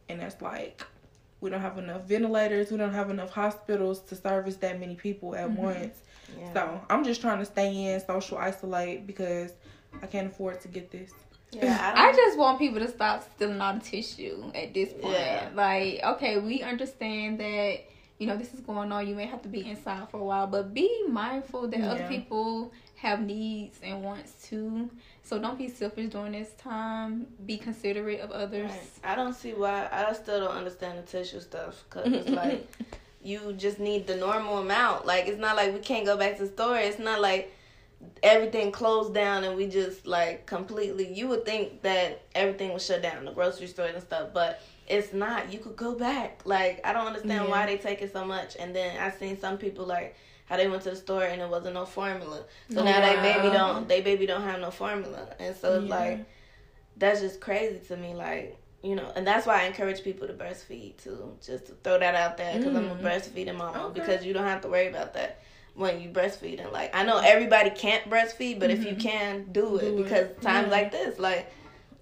and 0.09 0.19
that's 0.19 0.41
like 0.41 0.83
we 1.41 1.49
don't 1.49 1.61
have 1.61 1.77
enough 1.77 2.03
ventilators, 2.03 2.71
we 2.71 2.77
don't 2.77 2.93
have 2.93 3.09
enough 3.09 3.31
hospitals 3.31 4.01
to 4.01 4.15
service 4.15 4.57
that 4.57 4.79
many 4.79 4.95
people 4.95 5.35
at 5.35 5.49
mm-hmm. 5.49 5.63
once. 5.63 6.01
Yeah. 6.37 6.53
So 6.53 6.81
I'm 6.89 7.03
just 7.03 7.21
trying 7.21 7.39
to 7.39 7.45
stay 7.45 7.93
in, 7.93 7.99
social 8.05 8.37
isolate 8.37 9.07
because 9.07 9.53
I 10.01 10.07
can't 10.07 10.27
afford 10.27 10.59
to 10.61 10.67
get 10.67 10.91
this. 10.91 11.11
Yeah, 11.51 11.93
I 11.95 12.09
I, 12.09 12.13
just 12.13 12.37
want 12.37 12.59
people 12.59 12.79
to 12.79 12.89
stop 12.89 13.27
stealing 13.35 13.61
all 13.61 13.73
the 13.73 13.79
tissue 13.79 14.51
at 14.53 14.73
this 14.73 14.91
point. 14.91 15.15
Yeah. 15.15 15.49
Like, 15.55 16.01
okay, 16.03 16.39
we 16.39 16.61
understand 16.61 17.39
that, 17.39 17.79
you 18.19 18.27
know, 18.27 18.35
this 18.35 18.53
is 18.53 18.59
going 18.59 18.91
on. 18.91 19.07
You 19.07 19.15
may 19.15 19.25
have 19.25 19.41
to 19.43 19.47
be 19.47 19.65
inside 19.65 20.09
for 20.09 20.17
a 20.17 20.23
while, 20.23 20.45
but 20.45 20.73
be 20.73 21.03
mindful 21.07 21.69
that 21.69 21.81
other 21.81 22.05
people 22.07 22.73
have 22.95 23.21
needs 23.21 23.79
and 23.81 24.03
wants 24.03 24.45
too. 24.45 24.89
So 25.23 25.39
don't 25.39 25.57
be 25.57 25.69
selfish 25.69 26.09
during 26.09 26.33
this 26.33 26.51
time. 26.57 27.27
Be 27.45 27.57
considerate 27.57 28.19
of 28.19 28.31
others. 28.31 28.69
right. 28.69 28.89
I 29.05 29.15
don't 29.15 29.33
see 29.33 29.53
why. 29.53 29.87
I 29.89 30.11
still 30.13 30.41
don't 30.41 30.55
understand 30.55 30.99
the 30.99 31.03
tissue 31.03 31.39
stuff 31.39 31.85
because 31.89 32.11
it's 32.11 32.29
like 32.43 32.69
you 33.23 33.53
just 33.53 33.79
need 33.79 34.05
the 34.05 34.17
normal 34.17 34.57
amount. 34.57 35.05
Like 35.05 35.27
it's 35.27 35.39
not 35.39 35.55
like 35.55 35.73
we 35.73 35.79
can't 35.79 36.05
go 36.05 36.17
back 36.17 36.35
to 36.37 36.43
the 36.43 36.49
store. 36.49 36.77
It's 36.77 36.99
not 36.99 37.21
like 37.21 37.55
everything 38.21 38.71
closed 38.71 39.13
down 39.13 39.45
and 39.45 39.55
we 39.55 39.67
just 39.67 40.05
like 40.05 40.45
completely. 40.45 41.13
You 41.13 41.29
would 41.29 41.45
think 41.45 41.83
that 41.83 42.23
everything 42.35 42.73
was 42.73 42.85
shut 42.85 43.01
down, 43.01 43.23
the 43.23 43.31
grocery 43.31 43.67
stores 43.67 43.93
and 43.93 44.03
stuff, 44.03 44.29
but 44.33 44.61
it's 44.89 45.13
not. 45.13 45.51
You 45.53 45.59
could 45.59 45.75
go 45.75 45.95
back. 45.95 46.41
Like 46.45 46.81
I 46.83 46.93
don't 46.93 47.07
understand 47.07 47.45
Yeah. 47.45 47.49
why 47.49 47.65
they 47.65 47.77
take 47.77 48.01
it 48.01 48.11
so 48.11 48.25
much. 48.25 48.55
And 48.59 48.75
then 48.75 48.99
I 48.99 49.11
seen 49.11 49.39
some 49.39 49.57
people 49.57 49.85
like 49.85 50.15
how 50.45 50.57
they 50.57 50.67
went 50.67 50.81
to 50.83 50.89
the 50.91 50.95
store 50.95 51.23
and 51.23 51.41
it 51.41 51.49
wasn't 51.49 51.75
no 51.75 51.85
formula. 51.85 52.43
So 52.73 52.83
now 52.83 52.99
they 53.01 53.15
baby 53.21 53.49
don't 53.51 53.87
they 53.87 54.01
baby 54.01 54.25
don't 54.25 54.41
have 54.43 54.59
no 54.59 54.71
formula. 54.71 55.27
And 55.39 55.55
so 55.55 55.79
it's 55.79 55.89
Yeah. 55.89 55.95
like 55.99 56.25
that's 56.97 57.21
just 57.21 57.39
crazy 57.39 57.79
to 57.87 57.97
me 57.97 58.13
like 58.13 58.57
you 58.81 58.95
know, 58.95 59.11
and 59.15 59.27
that's 59.27 59.45
why 59.45 59.61
I 59.61 59.65
encourage 59.65 60.03
people 60.03 60.25
to 60.27 60.33
breastfeed 60.33 60.95
too. 61.03 61.35
Just 61.45 61.65
to 61.67 61.73
throw 61.83 61.99
that 61.99 62.15
out 62.15 62.37
there 62.37 62.57
because 62.57 62.73
I'm 62.75 62.89
a 62.89 62.95
Mm. 62.95 63.01
breastfeeding 63.01 63.55
mama 63.55 63.87
Okay. 63.87 63.99
because 63.99 64.25
you 64.25 64.33
don't 64.33 64.45
have 64.45 64.61
to 64.61 64.69
worry 64.69 64.87
about 64.87 65.13
that 65.15 65.41
when 65.75 65.99
you 66.01 66.09
breastfeed. 66.09 66.61
And 66.63 66.71
like 66.71 66.95
I 66.95 67.03
know 67.03 67.17
everybody 67.17 67.71
can't 67.71 68.09
breastfeed, 68.09 68.57
but 68.59 68.69
if 68.71 68.85
you 68.85 68.95
can, 68.95 69.51
do 69.51 69.75
it 69.77 69.83
Mm-hmm. 69.83 69.95
Do 69.97 70.01
it. 70.01 70.03
because 70.03 70.27
times 70.41 70.67
Yeah. 70.67 70.71
like 70.77 70.91
this, 70.91 71.19
like 71.19 71.51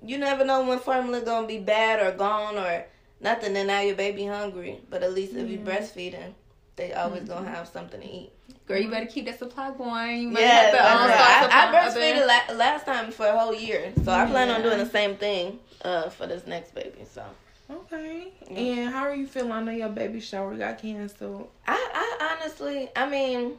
you 0.05 0.17
never 0.17 0.45
know 0.45 0.63
when 0.65 0.79
formula 0.79 1.21
gonna 1.21 1.47
be 1.47 1.59
bad 1.59 1.99
or 1.99 2.15
gone 2.17 2.57
or 2.57 2.85
nothing. 3.21 3.55
And 3.57 3.67
now 3.67 3.81
your 3.81 3.95
baby 3.95 4.25
hungry, 4.25 4.79
but 4.89 5.03
at 5.03 5.13
least 5.13 5.33
if 5.33 5.49
you 5.49 5.59
breastfeeding, 5.59 6.33
they 6.75 6.93
always 6.93 7.23
Mm-hmm. 7.23 7.29
gonna 7.45 7.49
have 7.49 7.67
something 7.67 7.99
to 8.01 8.07
eat. 8.07 8.31
Girl, 8.67 8.77
you 8.79 8.89
better 8.89 9.05
keep 9.05 9.25
that 9.25 9.39
supply 9.39 9.71
going. 9.71 10.31
Yeah, 10.33 10.69
um, 10.71 11.09
start 11.09 11.53
I, 11.53 11.71
I 11.71 11.89
supplying 11.89 12.15
breastfeeded 12.17 12.27
la- 12.49 12.55
last 12.55 12.85
time 12.85 13.11
for 13.11 13.25
a 13.25 13.37
whole 13.37 13.53
year, 13.55 13.93
so 14.03 14.11
I 14.11 14.25
plan 14.25 14.49
on 14.49 14.61
doing 14.61 14.77
the 14.77 14.85
same 14.89 15.15
thing 15.15 15.59
uh, 15.83 16.09
for 16.09 16.27
this 16.27 16.45
next 16.45 16.75
baby. 16.75 17.05
So 17.09 17.23
Okay. 17.69 18.27
And 18.49 18.89
how 18.93 19.03
are 19.03 19.15
you 19.15 19.25
feeling? 19.27 19.51
I 19.51 19.61
know 19.61 19.71
your 19.71 19.89
baby 19.89 20.19
shower 20.21 20.55
got 20.55 20.79
canceled. 20.81 21.49
I, 21.67 21.73
I 21.93 22.37
honestly, 22.41 22.89
I 22.95 23.09
mean, 23.09 23.53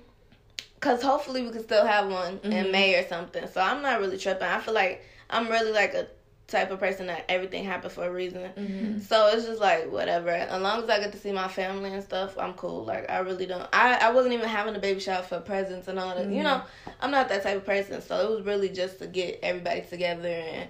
cause 0.80 1.02
hopefully 1.02 1.42
we 1.42 1.50
can 1.50 1.62
still 1.62 1.84
have 1.86 2.10
one 2.10 2.40
in 2.42 2.66
Mhm. 2.66 2.70
May 2.72 2.94
or 2.94 3.06
something. 3.08 3.46
So 3.48 3.60
I'm 3.60 3.82
not 3.82 4.00
really 4.00 4.16
tripping. 4.18 4.48
I 4.48 4.60
feel 4.60 4.74
like 4.74 5.04
I'm 5.30 5.48
really 5.48 5.72
like 5.72 5.94
a 5.94 6.06
type 6.48 6.70
of 6.70 6.80
person 6.80 7.06
that 7.06 7.26
everything 7.28 7.62
happened 7.62 7.92
for 7.92 8.06
a 8.06 8.10
reason. 8.10 8.50
Mm-hmm. 8.56 9.00
So 9.00 9.28
it's 9.28 9.44
just 9.44 9.60
like 9.60 9.92
whatever. 9.92 10.30
As 10.30 10.60
long 10.60 10.82
as 10.82 10.88
I 10.88 10.98
get 10.98 11.12
to 11.12 11.18
see 11.18 11.30
my 11.30 11.46
family 11.46 11.92
and 11.92 12.02
stuff, 12.02 12.36
I'm 12.38 12.54
cool. 12.54 12.84
Like 12.84 13.08
I 13.10 13.18
really 13.18 13.46
don't. 13.46 13.68
I 13.72 13.98
I 13.98 14.10
wasn't 14.10 14.34
even 14.34 14.48
having 14.48 14.74
a 14.74 14.78
baby 14.78 14.98
shower 14.98 15.22
for 15.22 15.40
presents 15.40 15.88
and 15.88 15.98
all 15.98 16.14
that. 16.16 16.30
You 16.30 16.42
know, 16.42 16.62
I'm 17.00 17.10
not 17.10 17.28
that 17.28 17.42
type 17.42 17.58
of 17.58 17.66
person. 17.66 18.00
So 18.00 18.18
it 18.18 18.36
was 18.36 18.46
really 18.46 18.70
just 18.70 18.98
to 19.00 19.06
get 19.06 19.38
everybody 19.42 19.82
together 19.82 20.28
and 20.28 20.68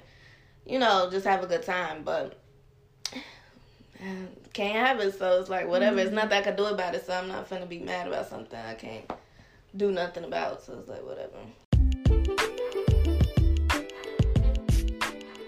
you 0.67 0.79
know 0.79 1.09
just 1.11 1.27
have 1.27 1.45
a 1.45 1.47
good 1.47 1.63
time. 1.63 2.03
But 2.03 2.39
can't 4.53 4.87
have 4.87 5.01
it. 5.01 5.17
So 5.17 5.41
it's 5.41 5.49
like 5.49 5.69
whatever. 5.69 6.01
It's 6.01 6.13
nothing 6.13 6.33
I 6.33 6.43
can 6.43 6.57
do 6.57 6.67
about 6.67 6.97
it. 6.97 7.07
So 7.07 7.15
I'm 7.15 7.29
not 7.29 7.49
finna 7.49 7.69
be 7.69 7.79
mad 7.79 8.09
about 8.09 8.29
something 8.29 8.59
I 8.59 8.75
can't 8.75 9.09
do 9.77 9.93
nothing 9.93 10.25
about. 10.25 10.65
So 10.65 10.77
it's 10.81 10.89
like 10.89 11.05
whatever. 11.05 11.39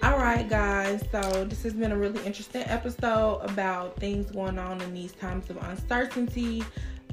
All 0.02 0.16
right, 0.16 0.48
guys. 0.48 1.04
So 1.12 1.44
this 1.44 1.62
has 1.62 1.74
been 1.74 1.92
a 1.92 1.96
really 1.96 2.24
interesting 2.24 2.62
episode 2.62 3.42
about 3.42 3.96
things 3.96 4.30
going 4.30 4.58
on 4.58 4.80
in 4.80 4.94
these 4.94 5.12
times 5.12 5.50
of 5.50 5.58
uncertainty. 5.58 6.64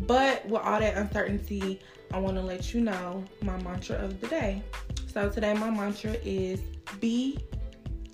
But 0.01 0.45
with 0.47 0.61
all 0.61 0.79
that 0.79 0.95
uncertainty, 0.95 1.81
I 2.13 2.19
want 2.19 2.37
to 2.37 2.41
let 2.41 2.73
you 2.73 2.79
know 2.79 3.25
my 3.41 3.61
mantra 3.61 3.97
of 3.97 4.21
the 4.21 4.27
day. 4.27 4.63
So 5.05 5.29
today, 5.29 5.53
my 5.53 5.69
mantra 5.69 6.15
is 6.23 6.61
be 7.01 7.39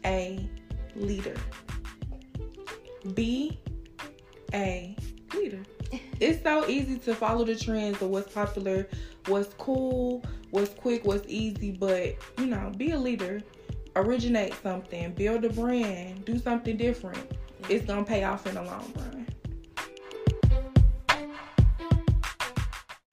a 0.05 0.49
leader. 0.95 1.35
Be 3.13 3.59
a 4.53 4.95
leader. 5.35 5.63
It's 6.19 6.41
so 6.41 6.67
easy 6.67 6.97
to 6.99 7.13
follow 7.13 7.45
the 7.45 7.55
trends 7.55 8.01
of 8.01 8.09
what's 8.09 8.31
popular, 8.31 8.87
what's 9.27 9.53
cool, 9.55 10.23
what's 10.49 10.73
quick, 10.73 11.05
what's 11.05 11.27
easy, 11.27 11.71
but 11.71 12.15
you 12.39 12.47
know, 12.47 12.71
be 12.77 12.91
a 12.91 12.97
leader 12.97 13.43
originate 13.95 14.53
something, 14.61 15.11
build 15.13 15.45
a 15.45 15.49
brand, 15.49 16.25
do 16.25 16.39
something 16.39 16.77
different. 16.77 17.31
It's 17.69 17.85
gonna 17.85 18.03
pay 18.03 18.23
off 18.23 18.47
in 18.47 18.55
the 18.55 18.63
long 18.63 18.91
run. 18.95 19.13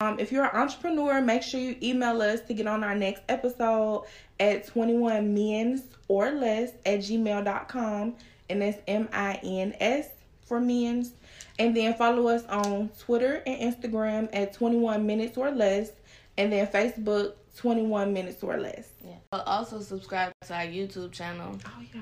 Um, 0.01 0.17
if 0.19 0.31
you're 0.31 0.45
an 0.45 0.55
entrepreneur, 0.55 1.21
make 1.21 1.43
sure 1.43 1.59
you 1.59 1.75
email 1.83 2.23
us 2.23 2.41
to 2.47 2.55
get 2.55 2.65
on 2.65 2.83
our 2.83 2.95
next 2.95 3.21
episode 3.29 4.05
at 4.39 4.65
21 4.65 5.31
mins 5.31 5.83
or 6.07 6.31
less 6.31 6.71
at 6.87 6.99
gmail.com. 6.99 8.15
And 8.49 8.61
that's 8.63 8.79
M 8.87 9.07
I 9.13 9.39
N 9.43 9.75
S 9.79 10.09
for 10.41 10.59
men's. 10.59 11.13
And 11.59 11.77
then 11.77 11.93
follow 11.93 12.27
us 12.29 12.43
on 12.45 12.89
Twitter 12.97 13.43
and 13.45 13.73
Instagram 13.75 14.27
at 14.33 14.53
21 14.53 15.05
minutes 15.05 15.37
or 15.37 15.51
less. 15.51 15.91
And 16.41 16.51
then 16.51 16.65
Facebook 16.65 17.33
21 17.57 18.11
minutes 18.11 18.41
or 18.41 18.57
less. 18.57 18.89
Yeah. 19.05 19.13
But 19.29 19.45
also 19.45 19.79
subscribe 19.79 20.31
to 20.47 20.55
our 20.55 20.63
YouTube 20.63 21.11
channel. 21.11 21.55
Oh, 21.65 21.83
yeah. 21.93 22.01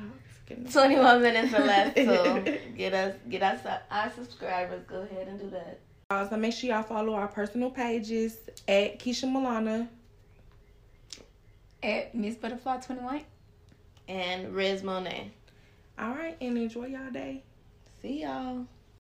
21 0.71 1.21
minutes 1.21 1.54
or 1.54 1.60
less. 1.60 1.93
So 1.95 2.41
get 2.78 2.93
us 2.93 3.15
get 3.30 3.43
us 3.43 3.60
our 3.91 4.12
subscribers. 4.13 4.82
Go 4.88 5.02
ahead 5.02 5.28
and 5.28 5.39
do 5.39 5.49
that. 5.49 5.80
Uh, 6.10 6.28
so 6.28 6.38
make 6.38 6.54
sure 6.54 6.69
y'all 6.69 6.82
follow 6.82 7.13
our 7.13 7.28
personal 7.28 7.69
pages 7.69 8.38
at 8.67 8.97
Keysha 8.97 9.25
Milana. 9.25 9.88
At 11.84 12.15
Miss 12.15 12.36
Butterfly 12.36 12.78
21. 12.78 13.21
And 14.08 14.56
Riz 14.56 14.82
Monet. 14.82 15.32
All 15.99 16.12
right, 16.12 16.38
and 16.39 16.58
enjoy 16.58 16.86
y'all 16.86 17.12
day. 17.12 17.43
See 18.02 18.21
y'all. 18.21 18.65